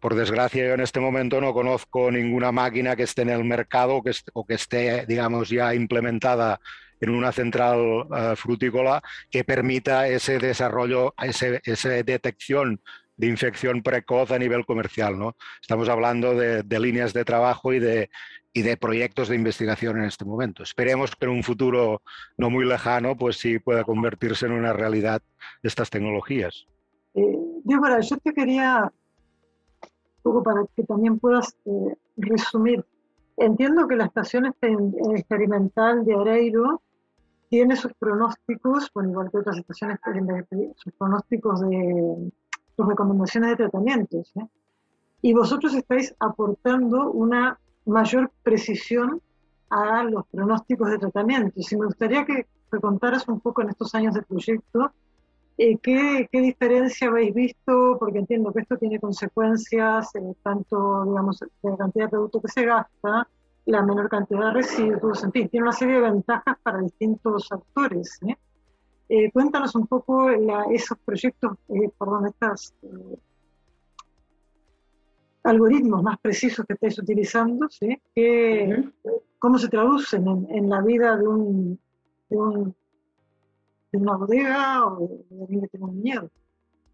[0.02, 4.02] Por desgracia, yo en este momento no conozco ninguna máquina que esté en el mercado
[4.02, 6.60] que o que esté, digamos, ya implementada
[7.00, 12.82] en una central eh, frutícola que permita ese desarrollo, esa detección
[13.18, 15.18] de infección precoz a nivel comercial.
[15.18, 15.36] ¿no?
[15.62, 18.10] Estamos hablando de, líneas de trabajo y de,
[18.54, 20.64] y de proyectos de investigación en este momento.
[20.64, 22.02] Esperemos que en un futuro
[22.38, 25.22] no muy lejano, pues sí pueda convertirse en una realidad
[25.64, 26.68] estas tecnologías.
[27.16, 28.92] Eh, Débora, yo te quería,
[29.84, 32.86] un poco para que también puedas eh, resumir,
[33.36, 36.82] entiendo que la estación experimental de Areiro
[37.50, 40.00] tiene sus pronósticos, bueno, igual que otras estaciones,
[40.76, 42.32] sus pronósticos de
[42.76, 44.32] sus recomendaciones de tratamientos.
[44.36, 44.48] ¿eh?
[45.22, 49.22] Y vosotros estáis aportando una mayor precisión
[49.70, 51.54] a los pronósticos de tratamiento.
[51.56, 54.92] Y me gustaría que te contaras un poco en estos años de proyecto
[55.60, 61.40] eh, ¿qué, ¿qué, diferencia habéis visto, porque entiendo que esto tiene consecuencias, eh, tanto, digamos,
[61.40, 63.28] de la cantidad de producto que se gasta,
[63.68, 68.18] la menor cantidad de residuos, en fin, tiene una serie de ventajas para distintos actores.
[68.26, 68.38] ¿eh?
[69.10, 72.74] Eh, cuéntanos un poco esos proyectos, eh, perdón, estos
[75.44, 78.02] algoritmos más precisos que estáis utilizando, ¿sí?
[79.38, 81.80] ¿Cómo se traducen en, la vida de, un,
[82.30, 82.38] de,
[83.98, 86.32] una bodega o de alguien que tiene un miedo?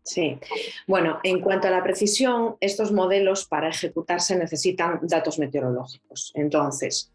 [0.03, 0.37] Sí,
[0.85, 6.33] bueno, en cuanto a la precisión, estos modelos para ejecutarse necesitan datos meteorológicos.
[6.35, 7.09] Entonces,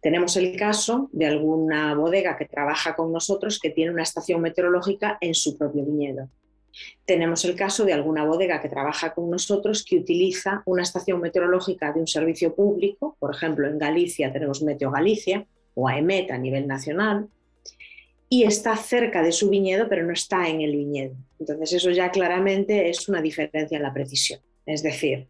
[0.00, 5.18] tenemos el caso de alguna bodega que trabaja con nosotros que tiene una estación meteorológica
[5.20, 6.28] en su propio viñedo.
[7.04, 11.92] Tenemos el caso de alguna bodega que trabaja con nosotros que utiliza una estación meteorológica
[11.92, 16.66] de un servicio público, por ejemplo, en Galicia tenemos Meteo Galicia o AEMET a nivel
[16.66, 17.28] nacional,
[18.28, 21.14] y está cerca de su viñedo, pero no está en el viñedo.
[21.42, 24.40] Entonces, eso ya claramente es una diferencia en la precisión.
[24.64, 25.26] Es decir,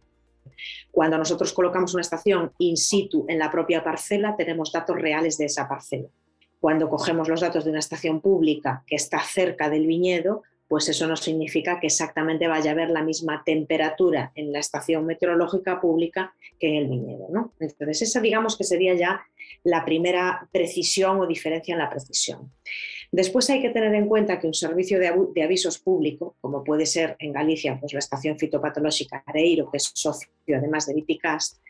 [0.91, 5.45] cuando nosotros colocamos una estación in situ en la propia parcela, tenemos datos reales de
[5.45, 6.07] esa parcela.
[6.59, 11.07] Cuando cogemos los datos de una estación pública que está cerca del viñedo, pues eso
[11.07, 16.35] no significa que exactamente vaya a haber la misma temperatura en la estación meteorológica pública
[16.59, 17.27] que en el viñedo.
[17.31, 17.53] ¿no?
[17.59, 19.25] Entonces, esa digamos que sería ya
[19.63, 22.51] la primera precisión o diferencia en la precisión.
[23.13, 27.15] Después hay que tener en cuenta que un servicio de, avisos público, como puede ser
[27.19, 31.61] en Galicia pues la estación fitopatológica Areiro, que es socio además de Viticast,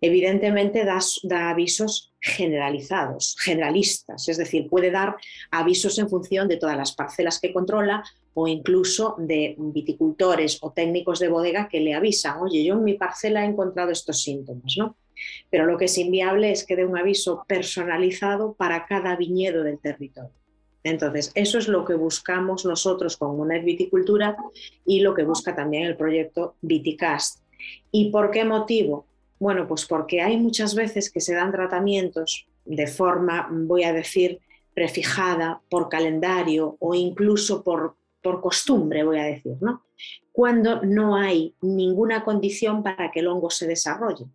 [0.00, 5.16] evidentemente da, da, avisos generalizados, generalistas, es decir, puede dar
[5.50, 11.18] avisos en función de todas las parcelas que controla o incluso de viticultores o técnicos
[11.18, 14.94] de bodega que le avisan, oye, yo en mi parcela he encontrado estos síntomas, ¿no?
[15.50, 19.78] Pero lo que es inviable es que dé un aviso personalizado para cada viñedo del
[19.78, 20.32] territorio.
[20.82, 24.36] Entonces, eso es lo que buscamos nosotros con Monet Viticultura
[24.84, 27.42] y lo que busca también el proyecto Viticast.
[27.90, 29.06] ¿Y por qué motivo?
[29.40, 34.40] Bueno, pues porque hay muchas veces que se dan tratamientos de forma, voy a decir,
[34.74, 39.82] prefijada por calendario o incluso por, por costumbre, voy a decir, ¿no?
[40.30, 44.26] Cuando no hay ninguna condición para que el hongo se desarrolle.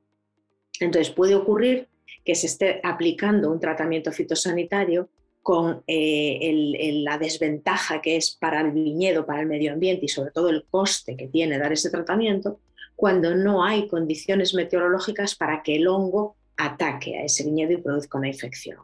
[0.86, 1.88] Entonces puede ocurrir
[2.26, 5.10] que se esté aplicando un tratamiento fitosanitario
[5.42, 10.32] con eh, la desventaja que es para el viñedo, para el medio ambiente y sobre
[10.32, 12.60] todo el coste que tiene dar ese tratamiento,
[12.96, 18.20] cuando no hay condiciones meteorológicas para que el hongo ataque a ese viñedo y produzca
[18.20, 18.78] una infección.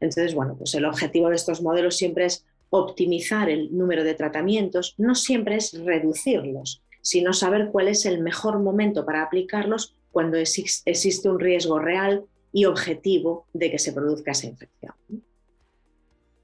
[0.00, 4.94] Entonces, bueno, pues el objetivo de estos modelos siempre es optimizar el número de tratamientos,
[4.96, 11.28] no siempre es reducirlos, sino saber cuál es el mejor momento para aplicarlos cuando existe
[11.28, 14.94] un riesgo real y objetivo de que se produzca esa infección.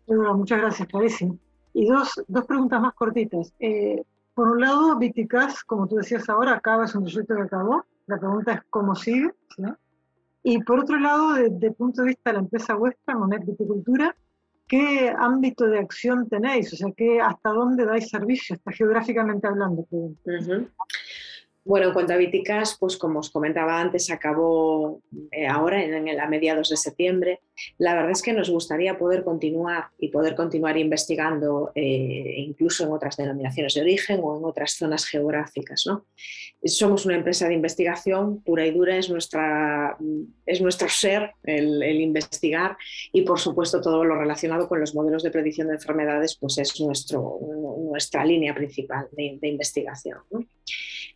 [0.09, 1.39] muchas gracias, clarísimo.
[1.73, 3.55] Y dos, dos preguntas más cortitas.
[3.61, 4.03] Eh,
[4.35, 7.85] por un lado, Viticas, como tú decías ahora, acaba, es un proyecto que acabó.
[8.09, 9.31] La pregunta es cómo sigue.
[10.43, 14.17] Y por otro lado, desde el punto de vista de la empresa vuestra, Monet Viticultura,
[14.67, 16.73] ¿qué ámbito de acción tenéis?
[16.73, 18.57] O sea, ¿qué, ¿hasta dónde dais servicio?
[18.57, 19.87] Está geográficamente hablando.
[21.63, 26.19] Bueno, en cuanto a Viticas, pues como os comentaba antes, acabó eh, ahora en, en,
[26.19, 27.41] a mediados de septiembre.
[27.77, 32.93] La verdad es que nos gustaría poder continuar y poder continuar investigando eh, incluso en
[32.93, 35.85] otras denominaciones de origen o en otras zonas geográficas.
[35.87, 36.07] ¿no?
[36.65, 39.99] Somos una empresa de investigación pura y dura, es, nuestra,
[40.47, 42.79] es nuestro ser el, investigar
[43.13, 46.81] y por supuesto todo lo relacionado con los modelos de predicción de enfermedades pues es
[46.81, 47.39] nuestro,
[47.91, 50.21] nuestra línea principal de, de investigación.
[50.31, 50.47] ¿no?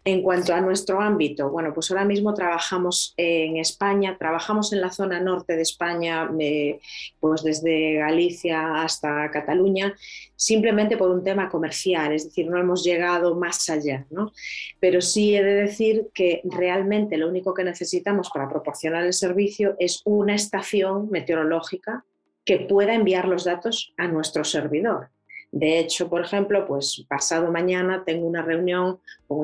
[0.06, 4.90] En cuanto a nuestro ámbito, bueno, pues ahora mismo trabajamos en España, trabajamos en la
[4.90, 6.78] zona norte de España, eh,
[7.20, 9.94] pues desde Galicia hasta Cataluña,
[10.36, 14.30] simplemente por un tema comercial, es decir, no hemos llegado más allá, ¿no?
[14.78, 19.74] Pero sí he de decir que realmente lo único que necesitamos para proporcionar el servicio
[19.78, 22.04] es una estación meteorológica
[22.44, 25.13] que pueda enviar los datos a nuestro servidor.
[25.54, 28.98] De hecho, por ejemplo, pues pasado mañana tengo una reunión
[29.28, 29.38] con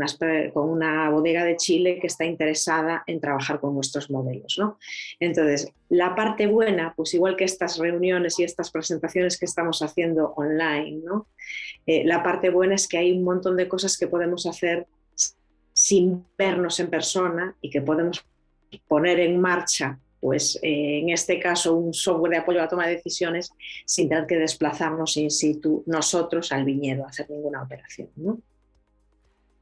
[0.69, 4.57] una, bodega de Chile que está interesada en trabajar con nuestros modelos.
[4.59, 4.77] ¿no?
[5.21, 10.35] Entonces, la parte buena, pues igual que estas reuniones y estas presentaciones que estamos haciendo
[10.37, 11.01] online.
[11.87, 14.89] Eh, la parte buena es que hay un montón de cosas que podemos hacer
[15.75, 18.27] sin vernos en persona y que podemos
[18.89, 22.87] poner en marcha pues eh, en este caso un software de apoyo a la toma
[22.87, 23.53] de decisiones
[23.87, 28.09] sin tener que desplazarnos in situ nosotros al viñedo a hacer ninguna operación.
[28.17, 28.39] ¿no?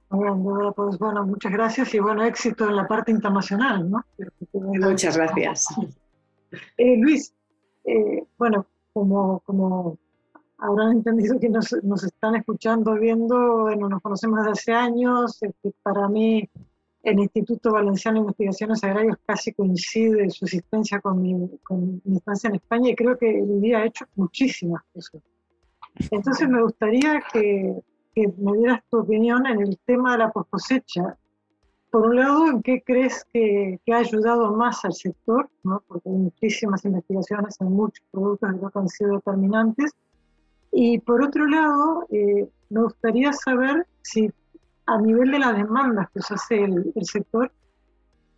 [0.09, 4.05] Pues bueno, muchas gracias y bueno, éxito en la parte internacional, ¿no?
[4.53, 5.67] Muchas gracias.
[6.79, 7.35] Eh, Luis,
[7.85, 9.99] eh, bueno, como, como
[10.57, 15.39] habrán entendido que nos, nos, están escuchando, viendo, bueno, nos conocemos desde hace años,
[15.83, 16.49] para mí
[17.03, 22.49] el Instituto Valenciano de Investigaciones Agrarias casi coincide su existencia con mi, con mi estancia
[22.49, 25.23] en España y creo que día ha hecho muchísimas cosas.
[26.11, 27.77] Entonces me gustaría que,
[28.15, 31.17] que, me dieras tu opinión en el tema de la post cosecha.
[31.91, 35.49] Por un lado, ¿en qué crees que, que, ha ayudado más al sector?
[35.65, 35.83] ¿no?
[35.89, 39.93] Porque hay muchísimas investigaciones en muchos productos que han sido determinantes.
[40.71, 44.31] Y por otro lado, eh, me gustaría saber si
[44.89, 47.53] a nivel de las demandas que os hace el, sector,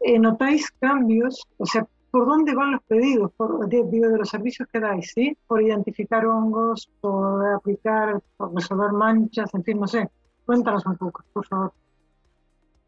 [0.00, 1.46] eh, ¿notáis cambios?
[1.58, 3.30] O sea, ¿por dónde van los pedidos?
[3.36, 5.36] Por, de, de los servicios que dais, ¿sí?
[5.46, 10.10] Por identificar hongos, por aplicar, por resolver manchas, en fin, no sé.
[10.44, 11.72] Cuéntanos un poco, por favor.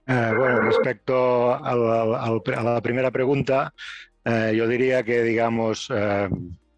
[0.08, 3.72] Eh, bueno, respecto a la, primera pregunta,
[4.24, 5.88] eh, yo diría que, digamos,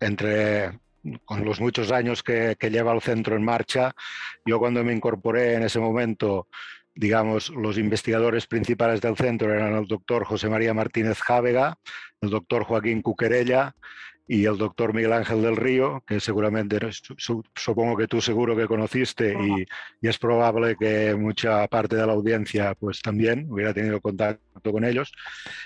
[0.01, 0.81] entre
[1.25, 3.95] con los muchos años que, lleva el centro en marcha,
[4.45, 6.49] yo cuando me incorporé en ese momento
[6.97, 11.77] digamos, los investigadores principales del centro eran el doctor José María Martínez Jávega,
[12.21, 13.75] el doctor Joaquín Cuquerella
[14.27, 16.79] y el doctor Miguel Ángel del Río, que seguramente,
[17.55, 19.67] supongo que tú seguro que conociste y,
[20.07, 25.13] es probable que mucha parte de la audiencia pues también hubiera tenido contacto con ellos.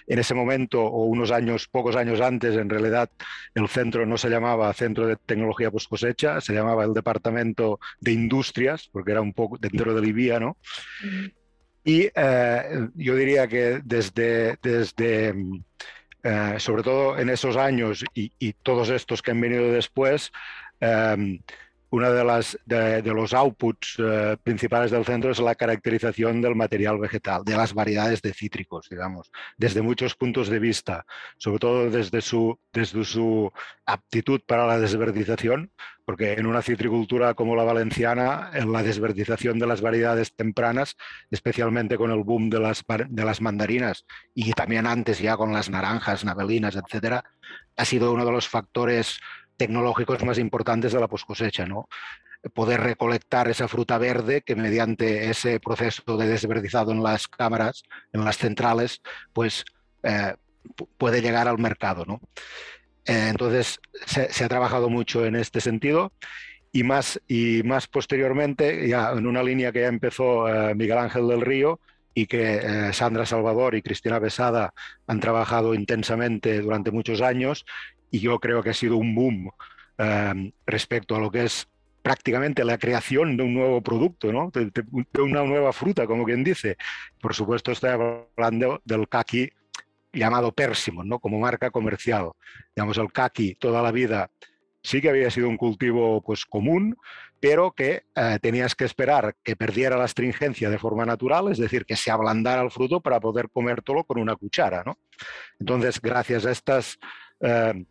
[0.07, 3.11] En ese momento, o unos años, pocos años antes, en realidad
[3.55, 8.13] el centro no se llamaba Centro de Tecnología Post Cosecha, se llamaba el Departamento de
[8.13, 10.57] Industrias, porque era un poco dentro de Libia, ¿no?
[11.85, 15.35] Y eh, yo diría que desde, desde
[16.23, 20.33] eh, sobre todo en esos años y, todos estos que han venido después,
[20.81, 21.41] eh,
[21.91, 26.99] una de, las, de, los outputs eh, principales del centro es la caracterización del material
[26.99, 31.07] vegetal, de las variedades de cítricos, digamos, desde muchos puntos de vista,
[31.39, 33.51] sobre todo desde su, desde su
[33.87, 35.71] aptitud para la desverdización,
[36.05, 40.97] porque en una citricultura como la valenciana, en la desverdización de las variedades tempranas,
[41.31, 45.69] especialmente con el boom de las, de las mandarinas y también antes ya con las
[45.69, 47.25] naranjas, navelinas, etcétera,
[47.77, 49.21] ha sido uno de los factores
[49.59, 51.89] tecnológicos más importantes de la poscosecha, ¿no?
[52.55, 57.83] Poder recolectar esa fruta verde que mediante ese proceso de desverdizado en las cámaras,
[58.13, 59.03] en las centrales,
[59.33, 59.65] pues
[60.05, 60.35] eh,
[60.97, 62.05] puede llegar al mercado.
[62.07, 62.21] ¿no?
[63.05, 66.13] Eh, entonces, se, ha trabajado mucho en este sentido
[66.71, 71.27] y más, y más posteriormente, ya en una línea que ya empezó eh, Miguel Ángel
[71.27, 71.81] del Río
[72.15, 74.75] y que Sandra Salvador y Cristina Besada
[75.07, 77.65] han trabajado intensamente durante muchos años
[78.11, 79.51] y yo creo que ha sido un boom
[80.67, 81.69] respecto a lo que es
[82.09, 84.51] prácticamente la creación de un nuevo producto, ¿no?
[84.51, 84.73] de,
[85.21, 86.79] una nueva fruta, como quien dice.
[87.21, 89.51] Por supuesto, estoy hablando del kaki
[90.15, 91.19] llamado Persimon, ¿no?
[91.19, 92.31] como marca comercial.
[92.75, 94.31] Digamos, el kaki toda la vida
[94.83, 96.97] sí que había sido un cultivo pues, común,
[97.41, 101.85] pero que eh, tenías que esperar que perdiera la astringencia de forma natural, es decir,
[101.85, 104.83] que se ablandara el fruto para poder comértelo con una cuchara.
[104.83, 104.99] ¿no?
[105.61, 106.99] Entonces, gracias a estas
[107.41, 107.85] eh,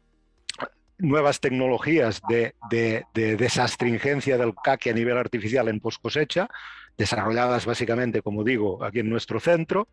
[0.97, 6.47] nuevas tecnologías de, de, de, desastringencia del kaki a nivel artificial en post cosecha,
[6.97, 9.87] desarrolladas básicamente, como digo, aquí en nuestro centro,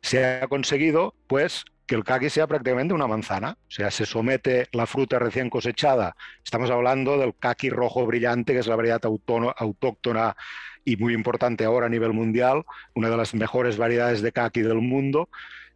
[0.00, 4.68] se ha conseguido pues que el kaki sea prácticamente una manzana, o sea, se somete
[4.72, 10.36] la fruta recién cosechada, estamos hablando del kaki rojo brillante, que es la variedad autóctona
[10.84, 14.82] y muy importante ahora a nivel mundial, una de las mejores variedades de kaki del
[14.82, 15.30] mundo,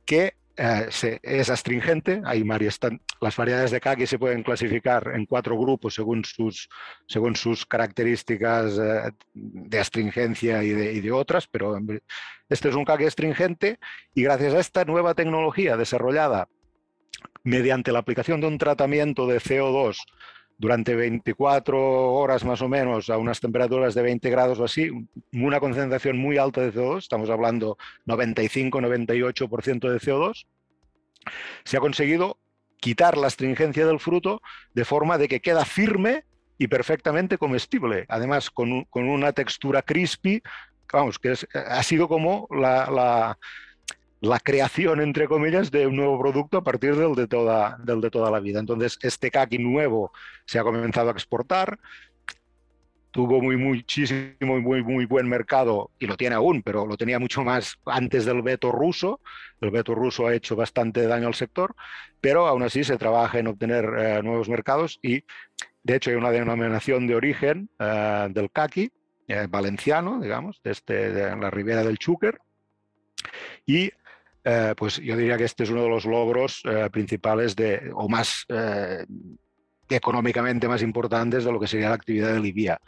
[0.05, 0.89] que eh,
[1.23, 2.21] es astringente.
[2.25, 2.45] Hay
[3.21, 6.69] las variedades de kaki se pueden clasificar en cuatro grupos según sus,
[7.07, 11.79] según sus características eh, de astringencia y de, otras, pero
[12.49, 13.79] este es un kaki astringente
[14.15, 16.49] y gracias a esta nueva tecnología desarrollada
[17.45, 19.97] mediante la aplicación de un tratamiento de CO2
[20.63, 24.93] durante 24 horas más o menos a unas temperaturas de 20 grados o así,
[25.33, 30.47] una concentración muy alta de CO2, estamos hablando 95-98% de CO2,
[31.65, 32.39] se ha conseguido
[32.79, 34.41] quitar la astringencia del fruto
[34.73, 36.27] de forma de que queda firme
[36.59, 38.07] y perfectamente comestible.
[38.09, 40.43] Además, con, una textura crispy,
[40.93, 43.39] vamos, que ha sido como la la
[44.43, 48.31] creación, entre comillas, de un nuevo producto a partir del de toda, del de toda
[48.31, 48.61] la vida.
[48.61, 50.13] Entonces, este kaki nuevo
[50.47, 51.79] se ha comenzado a exportar,
[53.13, 57.45] tuvo muy, muchísimo, muy, muy buen mercado y lo tiene aún, pero lo tenía mucho
[57.45, 59.21] más antes del veto ruso.
[59.61, 61.75] El veto ruso ha hecho bastante daño al sector,
[62.21, 65.25] pero aún así se trabaja en obtener eh, nuevos mercados y,
[65.83, 68.91] de hecho, hay una denominación de origen eh, del kaki
[69.29, 72.41] eh, valenciano, digamos, de, este, de la ribera del Chúquer.
[73.67, 73.93] Y
[74.45, 78.09] eh, pues yo diría que este es uno de los logros eh, principales de, o
[78.09, 79.05] más eh,
[79.89, 82.81] económicamente más importantes de lo que sería la actividad de Libia.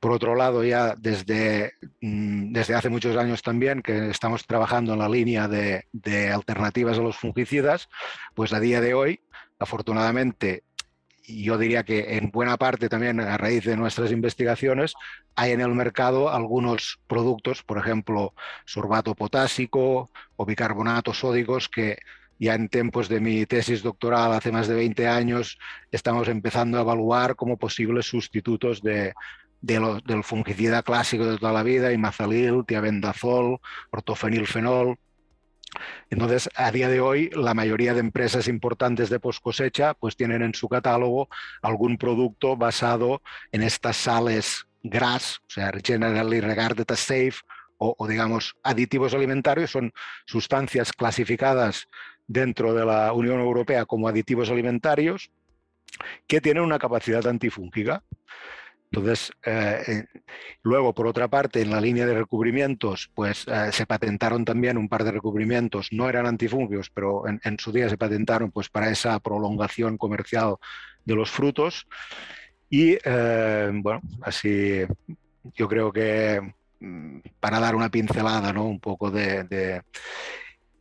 [0.00, 4.98] Por otro lado, ya desde, mm, desde hace muchos años también que estamos trabajando en
[4.98, 7.88] la línea de, de alternativas a los fungicidas,
[8.34, 9.20] pues a día de hoy,
[9.58, 10.64] afortunadamente,
[11.30, 14.94] yo diría que en buena parte también a raíz de nuestras investigaciones,
[15.34, 21.98] hay en el mercado algunos productos, por ejemplo, sorbato potásico o bicarbonato sódicos que
[22.38, 25.58] ya en tiempos de mi tesis doctoral hace más de 20 años
[25.92, 29.12] estamos empezando a evaluar como posibles sustitutos de,
[29.60, 33.60] del fungicida clásico de toda la vida, imazalil, tiabendazol,
[33.90, 34.98] ortofenilfenol,
[36.10, 40.42] entonces, a día de hoy, la mayoría de empresas importantes de post cosecha pues tienen
[40.42, 41.28] en su catálogo
[41.62, 47.34] algún producto basado en estas sales GRAS, o sea, Generally Regarded as Safe,
[47.78, 49.92] o, o digamos aditivos alimentarios, son
[50.26, 51.88] sustancias clasificadas
[52.26, 55.30] dentro de la Unión Europea como aditivos alimentarios
[56.26, 58.02] que tienen una capacidad antifúngica.
[58.92, 60.04] Entonces, eh, eh,
[60.62, 64.88] luego, por otra parte, en la línea de recubrimientos, pues eh, se patentaron también un
[64.88, 69.18] par de recubrimientos, no eran antifúngicos, pero en, su día se patentaron pues, para esa
[69.20, 70.56] prolongación comercial
[71.04, 71.86] de los frutos.
[72.68, 74.84] Y bueno, así
[75.54, 76.40] yo creo que
[76.80, 78.64] mm, para dar una pincelada, ¿no?
[78.64, 79.82] Un poco de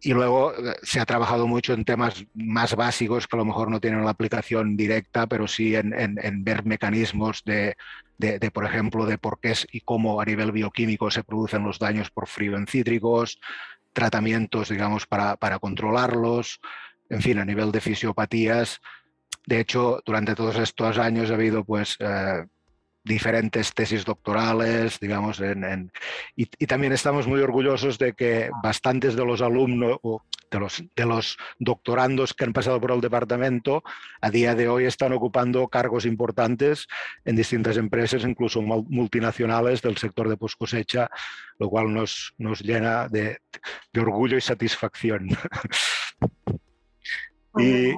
[0.02, 3.70] y luego eh, se ha trabajado mucho en temas más básicos que a lo mejor
[3.70, 7.76] no tienen la aplicación directa, pero sí en, ver mecanismos de,
[8.18, 12.12] de, por ejemplo, de por qué y cómo a nivel bioquímico se producen los daños
[12.12, 13.40] por frío en cítricos,
[13.94, 16.60] tratamientos, digamos, para, para controlarlos,
[17.10, 18.80] en fin, a nivel de fisiopatías.
[19.46, 22.46] De hecho, durante todos estos años ha habido pues eh,
[23.04, 25.92] diferentes tesis doctorales, digamos, en,
[26.36, 31.06] y, también estamos muy orgullosos de que bastantes de los alumnos o de los, de
[31.06, 33.84] los doctorandos que han pasado por el departamento
[34.22, 36.88] a día de hoy están ocupando cargos importantes
[37.26, 41.10] en distintas empresas, incluso multinacionales del sector de post cosecha,
[41.58, 43.40] lo cual nos, nos llena de,
[43.94, 45.30] de orgullo y satisfacción.
[47.60, 47.94] y,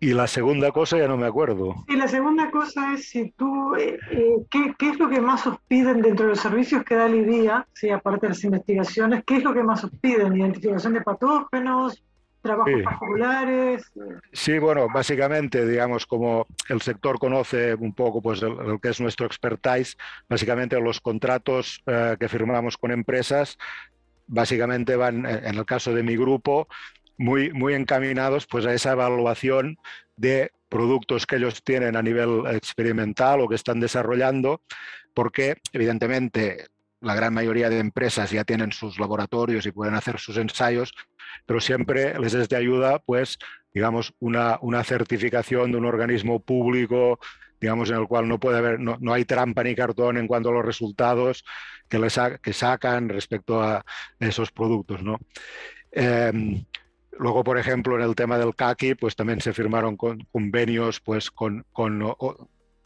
[0.00, 1.74] y la segunda cosa ya no me acuerdo.
[1.88, 5.46] Y la segunda cosa es si tú, eh, eh, ¿qué, ¿qué, es lo que más
[5.46, 9.36] os piden dentro de los servicios que da Libia, sí, aparte de las investigaciones, qué
[9.36, 10.36] es lo que más os piden?
[10.36, 12.02] ¿Identificación de patógenos?
[12.40, 13.92] trabajos particulares?
[14.32, 19.26] Sí, bueno, básicamente, digamos, como el sector conoce un poco pues, lo que es nuestro
[19.26, 19.96] expertise,
[20.28, 23.58] básicamente los contratos eh, que firmamos con empresas,
[24.26, 26.68] básicamente van, en el caso de mi grupo,
[27.18, 29.78] muy, muy encaminados pues, a esa evaluación
[30.16, 34.62] de productos que ellos tienen a nivel experimental o que están desarrollando,
[35.14, 36.66] porque evidentemente
[37.00, 40.92] la gran mayoría de empresas ya tienen sus laboratorios y pueden hacer sus ensayos,
[41.46, 43.38] pero siempre les es de ayuda, pues,
[43.72, 47.20] digamos, una, una certificación de un organismo público,
[47.60, 50.52] digamos, en el cual no puede haber, no, hay trampa ni cartón en cuanto a
[50.52, 51.44] los resultados
[51.88, 53.84] que, les que sacan respecto a
[54.18, 55.18] esos productos, ¿no?
[55.90, 56.64] Em,
[57.18, 61.64] luego, por ejemplo, en el tema del CACI, pues también se firmaron convenios pues, con,
[61.72, 62.02] con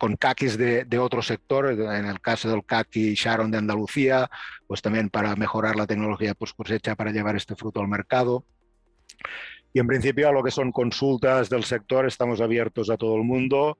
[0.02, 4.28] con caquis de, de, otro sector, en el caso del caqui Sharon de Andalucía,
[4.66, 8.44] pues también para mejorar la tecnología post cosecha para llevar este fruto al mercado.
[9.72, 13.22] Y en principio a lo que son consultas del sector estamos abiertos a todo el
[13.22, 13.78] mundo.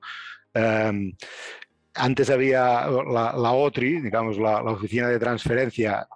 [0.53, 1.13] Em,
[1.93, 6.07] antes había la, la, OTRI, digamos, la, la, oficina de transferencia,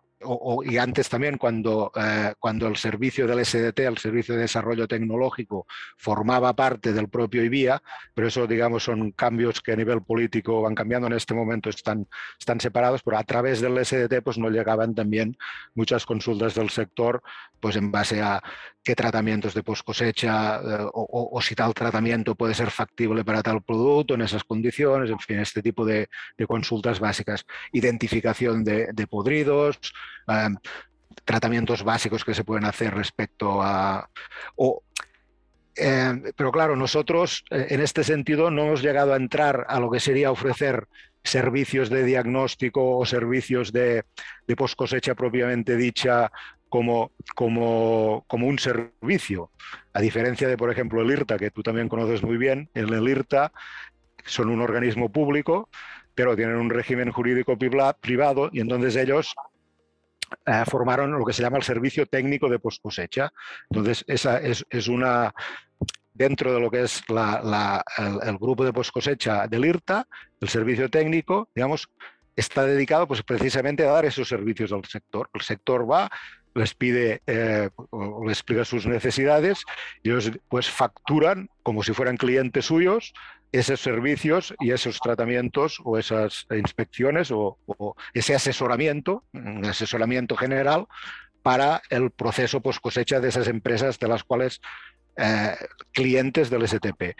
[0.65, 5.65] y antes también cuando, eh, cuando el servicio del SDT, el Servicio de Desarrollo Tecnológico,
[5.97, 7.82] formaba parte del propio IBIA,
[8.13, 11.07] pero eso digamos son cambios que a nivel político van cambiando.
[11.07, 12.07] En este momento, están,
[12.39, 15.38] están separados, pero a través del SDT pues no llegaban también
[15.75, 17.21] muchas consultas del sector
[17.59, 18.41] pues en base a
[18.88, 23.61] qué tratamientos de post cosecha eh, o, si tal tratamiento puede ser factible para tal
[23.61, 26.07] producto en esas condiciones, en fin, este tipo de,
[26.47, 27.45] consultas básicas.
[27.73, 29.77] Identificación de, podridos,
[30.29, 30.55] em,
[31.25, 34.09] tratamientos básicos que se pueden hacer respecto a...
[35.75, 39.91] Em, pero claro, nosotros eh, en este sentido no hemos llegado a entrar a lo
[39.91, 40.88] que sería ofrecer
[41.25, 44.05] servicios de diagnóstico o servicios de
[44.55, 46.31] post cosecha propiamente dicha
[46.70, 49.51] como, como, como, un servicio.
[49.93, 53.07] A diferencia de, por ejemplo, el IRTA, que tú también conoces muy bien, en el
[53.07, 53.51] IRTA
[54.26, 55.70] son un organismo público,
[56.13, 57.57] pero tienen un régimen jurídico
[58.01, 59.34] privado y entonces ellos
[60.45, 63.32] eh, formaron lo que se llama el servicio técnico de post cosecha.
[63.70, 65.34] Entonces, esa es, es una,
[66.13, 70.07] dentro de lo que es la, la, el, el, grupo de post cosecha del IRTA,
[70.41, 71.89] el servicio técnico, digamos,
[72.38, 75.30] está dedicado pues, precisamente a dar esos servicios al sector.
[75.34, 76.09] El sector va,
[76.58, 79.64] les pide eh, o les explica sus necesidades
[80.03, 83.14] y ellos pues facturan como si fueran clientes suyos
[83.51, 90.88] esos servicios y esos tratamientos o esas inspecciones o, o ese asesoramiento, un asesoramiento general
[91.43, 94.60] para el proceso post cosecha de esas empresas de las cuales
[95.18, 95.55] eh,
[95.91, 97.15] clientes del STP.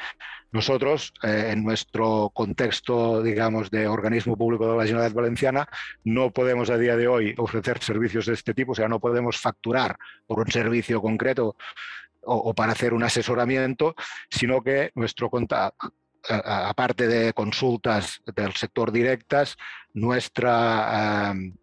[0.52, 5.68] Nosotros, eh, en nuestro contexto, digamos, de organismo público de la Generalitat Valenciana,
[6.04, 9.38] no podemos a día de hoy ofrecer servicios de este tipo, o sea, no podemos
[9.38, 11.58] facturar por un servicio concreto
[12.22, 13.95] o, para hacer un asesoramiento,
[14.30, 15.30] sino que nuestro
[16.30, 19.58] aparte de consultas del sector directas,
[19.93, 21.54] nuestra eh,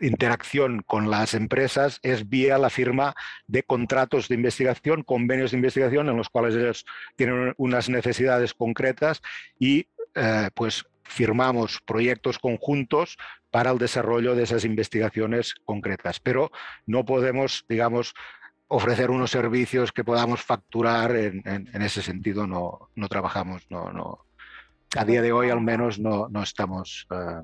[0.00, 3.14] interacción con las empresas es vía la firma
[3.46, 6.84] de contratos de investigación, convenios de investigación en los cuales ellos
[7.16, 9.22] tienen unas necesidades concretas
[9.58, 13.16] y eh, pues firmamos proyectos conjuntos
[13.50, 16.18] para el desarrollo de esas investigaciones concretas.
[16.20, 16.50] Pero
[16.86, 18.14] no podemos, digamos,
[18.68, 24.24] ofrecer unos servicios que podamos facturar en, ese sentido, no, no trabajamos, no,
[24.96, 27.06] a día de hoy al menos no, no estamos...
[27.10, 27.42] Eh,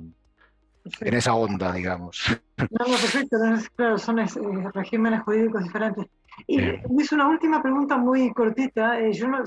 [1.01, 2.25] en esa onda, digamos.
[2.71, 3.39] No, perfecto,
[3.75, 4.27] claro, son eh,
[4.75, 6.05] regímenes jurídicos diferentes.
[6.47, 9.01] Y hice una última pregunta muy cortita.
[9.01, 9.43] Eh, yo no,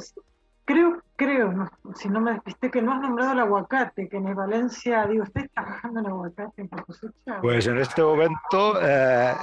[0.65, 5.05] creo, creo, si no me despisté, que no has nombrado el aguacate, que en Valencia,
[5.07, 6.69] digo, ¿usted está trabajando en aguacate en?
[7.41, 9.33] Pues en este momento eh,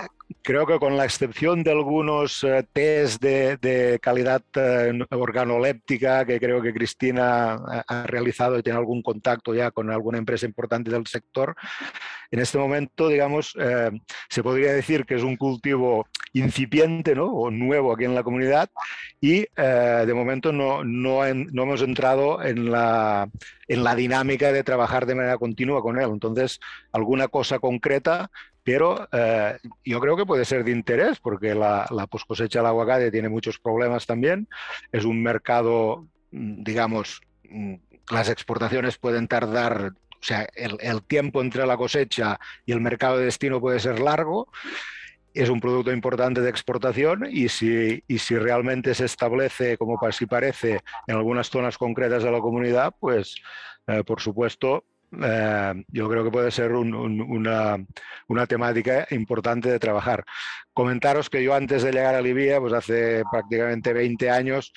[0.42, 6.62] creo que con la excepción de algunos eh, test de, calidad eh, organoléptica que creo
[6.62, 7.54] que Cristina
[7.86, 11.54] ha realizado y tiene algún contacto ya con alguna empresa importante del sector,
[12.30, 13.90] en este momento, digamos, eh,
[14.28, 17.26] se podría decir que es un cultivo incipiente ¿no?
[17.26, 18.70] o nuevo aquí en la comunidad
[19.20, 23.28] y de momento no, no, no hemos entrado en la,
[23.66, 26.08] en la dinámica de trabajar de manera continua con él.
[26.10, 26.60] Entonces,
[26.92, 28.30] alguna cosa concreta
[28.62, 32.66] pero eh, yo creo que puede ser de interés porque la, la post cosecha del
[32.66, 34.48] aguacate tiene muchos problemas también.
[34.92, 37.74] Es un mercado, mm, digamos, mm,
[38.10, 43.18] las exportaciones pueden tardar, o sea, el, el, tiempo entre la cosecha y el mercado
[43.18, 44.48] de destino puede ser largo.
[45.32, 50.26] Es un producto importante de exportación y si, y si realmente se establece, como así
[50.26, 53.36] parece, en algunas zonas concretas de la comunidad, pues
[53.86, 54.84] eh, por supuesto
[55.22, 57.78] eh, yo creo que puede ser una,
[58.28, 60.24] una, temática importante de trabajar.
[60.72, 64.72] Comentaros que yo antes de llegar a Libia, pues hace prácticamente 20 años,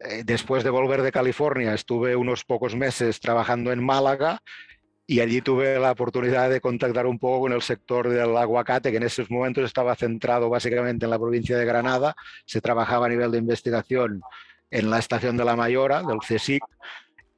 [0.00, 4.40] eh, después de volver de California, estuve unos pocos meses trabajando en Málaga
[5.10, 8.98] y allí tuve la oportunidad de contactar un poco con el sector del aguacate, que
[8.98, 12.14] en esos momentos estaba centrado básicamente en la provincia de Granada.
[12.44, 14.20] Se trabajaba a nivel de investigación
[14.70, 16.62] en la estación de la Mayora, del CSIC,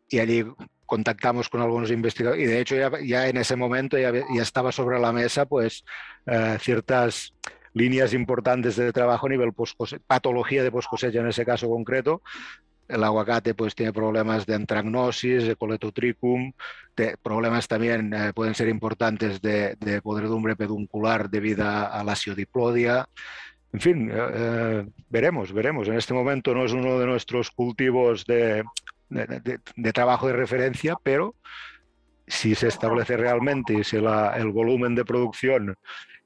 [0.09, 0.45] y allí
[0.85, 2.75] contactamos con algunos investigadores y de hecho
[3.05, 4.11] ya, en ese momento ya,
[4.43, 5.85] estaba sobre la mesa pues
[6.27, 7.33] eh, ciertas
[7.73, 9.79] líneas importantes de trabajo a nivel post
[10.09, 12.23] patología de post cosecha en ese caso concreto.
[12.91, 16.53] El aguacate pues tiene problemas de antragnosis, de coletotricum,
[16.97, 23.09] de, problemas también eh, pueden ser importantes de, de, podredumbre peduncular debido a la siodiplodia.
[23.73, 25.87] En fin, eh, veremos, veremos.
[25.89, 28.65] En este momento no es uno de nuestros cultivos de,
[29.09, 31.37] de, trabajo de referencia, pero
[32.27, 35.77] si se establece realmente y si el volumen de producción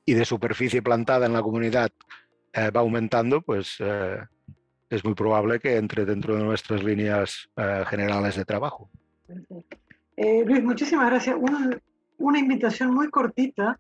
[0.07, 1.91] y de superficie plantada en la comunidad
[2.53, 4.19] eh, va aumentando, pues eh,
[4.97, 8.91] es muy probable que entre dentro de nuestras líneas eh, generales de trabajo.
[10.17, 11.37] Luis, muchísimas gracias.
[12.19, 13.79] una invitación muy cortita.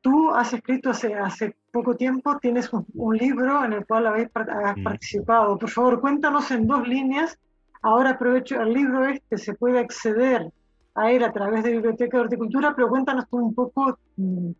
[0.00, 4.76] Tú has escrito hace, hace poco tiempo, tienes un, libro en el cual habéis has
[4.76, 4.82] mm.
[4.82, 5.58] participado.
[5.58, 7.38] Por favor, cuéntanos en dos líneas
[7.82, 10.50] Ahora aprovecho el libro este, se puede acceder
[10.94, 14.50] a él a través de Biblioteca de Horticultura, pero cuéntanos tú un poco mm,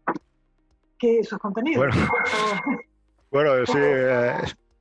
[0.99, 1.95] qué sus contenidos.
[3.31, 4.35] Bueno, sí, eh,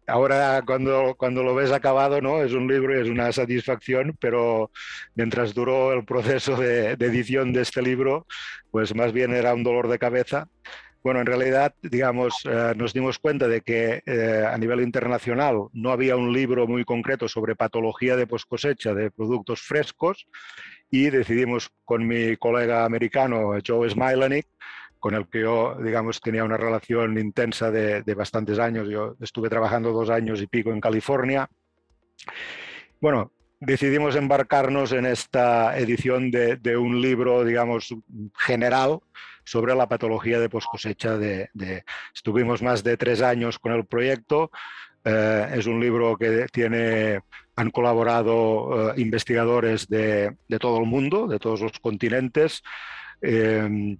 [0.09, 2.41] ahora cuando, cuando lo ves acabado, ¿no?
[2.41, 4.71] Es un libro y es una satisfacción, pero
[5.15, 8.27] mientras duró el proceso de, de edición de este libro,
[8.71, 10.47] pues más bien era un dolor de cabeza
[11.01, 15.91] bueno, en realidad, digamos, eh, nos dimos cuenta de que eh, a nivel internacional no
[15.91, 20.27] había un libro muy concreto sobre patología de post cosecha de productos frescos
[20.91, 24.47] y decidimos con mi colega americano Joe Smilanick,
[24.99, 28.89] con el que yo, digamos, tenía una relación intensa de, bastantes años.
[28.89, 31.49] Yo estuve trabajando dos años y pico en California.
[32.99, 33.31] Bueno,
[33.61, 37.95] decidimos embarcarnos en esta edición de, de un libro, digamos,
[38.37, 38.99] general
[39.45, 41.17] sobre la patología de poscosecha.
[41.17, 44.51] De, de, estuvimos más de tres años con el proyecto.
[45.05, 47.21] Eh, es un libro que tiene,
[47.55, 52.61] han colaborado eh, investigadores de, de, todo el mundo, de todos los continentes.
[53.21, 53.97] Eh,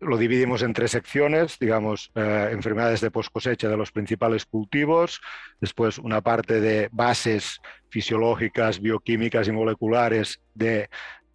[0.00, 5.20] lo dividimos en tres secciones, digamos, enfermedades de post cosecha de los principales cultivos,
[5.60, 10.88] después una parte de bases fisiológicas, bioquímicas y moleculares de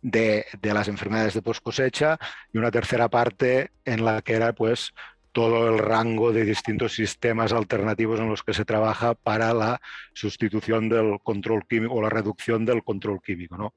[0.04, 2.20] de, las enfermedades de post cosecha
[2.52, 4.94] y una tercera parte en la que era pues
[5.32, 9.82] todo el rango de distintos sistemas alternativos en los que se trabaja para la
[10.14, 13.58] sustitución del control químico o la reducción del control químico.
[13.58, 13.74] ¿no?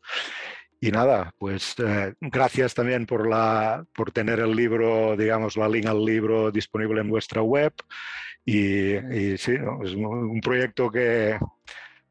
[0.86, 5.86] Y nada, pues eh, gracias también por, la, por tener el libro, digamos, la link
[5.86, 7.72] al libro disponible en vuestra web.
[8.44, 8.94] Y,
[9.36, 11.38] sí, es un proyecto que,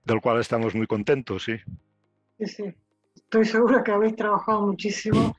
[0.04, 1.56] del cual estamos muy contentos, sí.
[2.38, 2.76] Sí, sí
[3.16, 5.36] estoy segura que habéis trabajado muchísimo.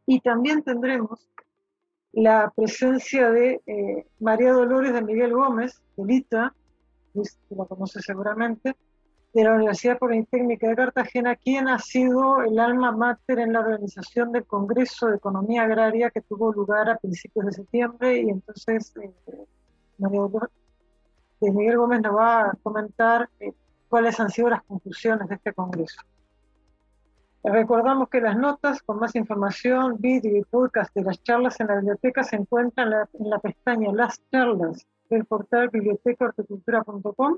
[0.05, 1.29] Y también tendremos
[2.11, 6.53] la presencia de eh, María Dolores de Miguel Gómez, de Lita,
[7.13, 8.75] la conoce seguramente,
[9.33, 14.33] de la Universidad Politécnica de Cartagena, quien ha sido el alma mater en la organización
[14.33, 19.13] del Congreso de Economía Agraria que tuvo lugar a principios de septiembre y entonces eh,
[19.97, 20.64] María Dolores
[21.39, 23.53] de Miguel Gómez nos va a comentar eh,
[23.89, 26.01] cuáles han sido las conclusiones de este Congreso.
[27.43, 31.75] Recordamos que las notas con más información, vídeo y podcast de las charlas en la
[31.75, 37.37] biblioteca se encuentran en la, pestaña Las charlas del portal bibliotecahorticultura.com.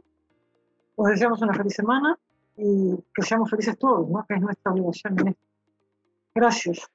[0.96, 2.18] Os deseamos una feliz semana
[2.56, 4.26] y que seamos felices todos, ¿no?
[4.26, 5.42] que es nuestra obligación en esto.
[6.34, 6.90] Gracias.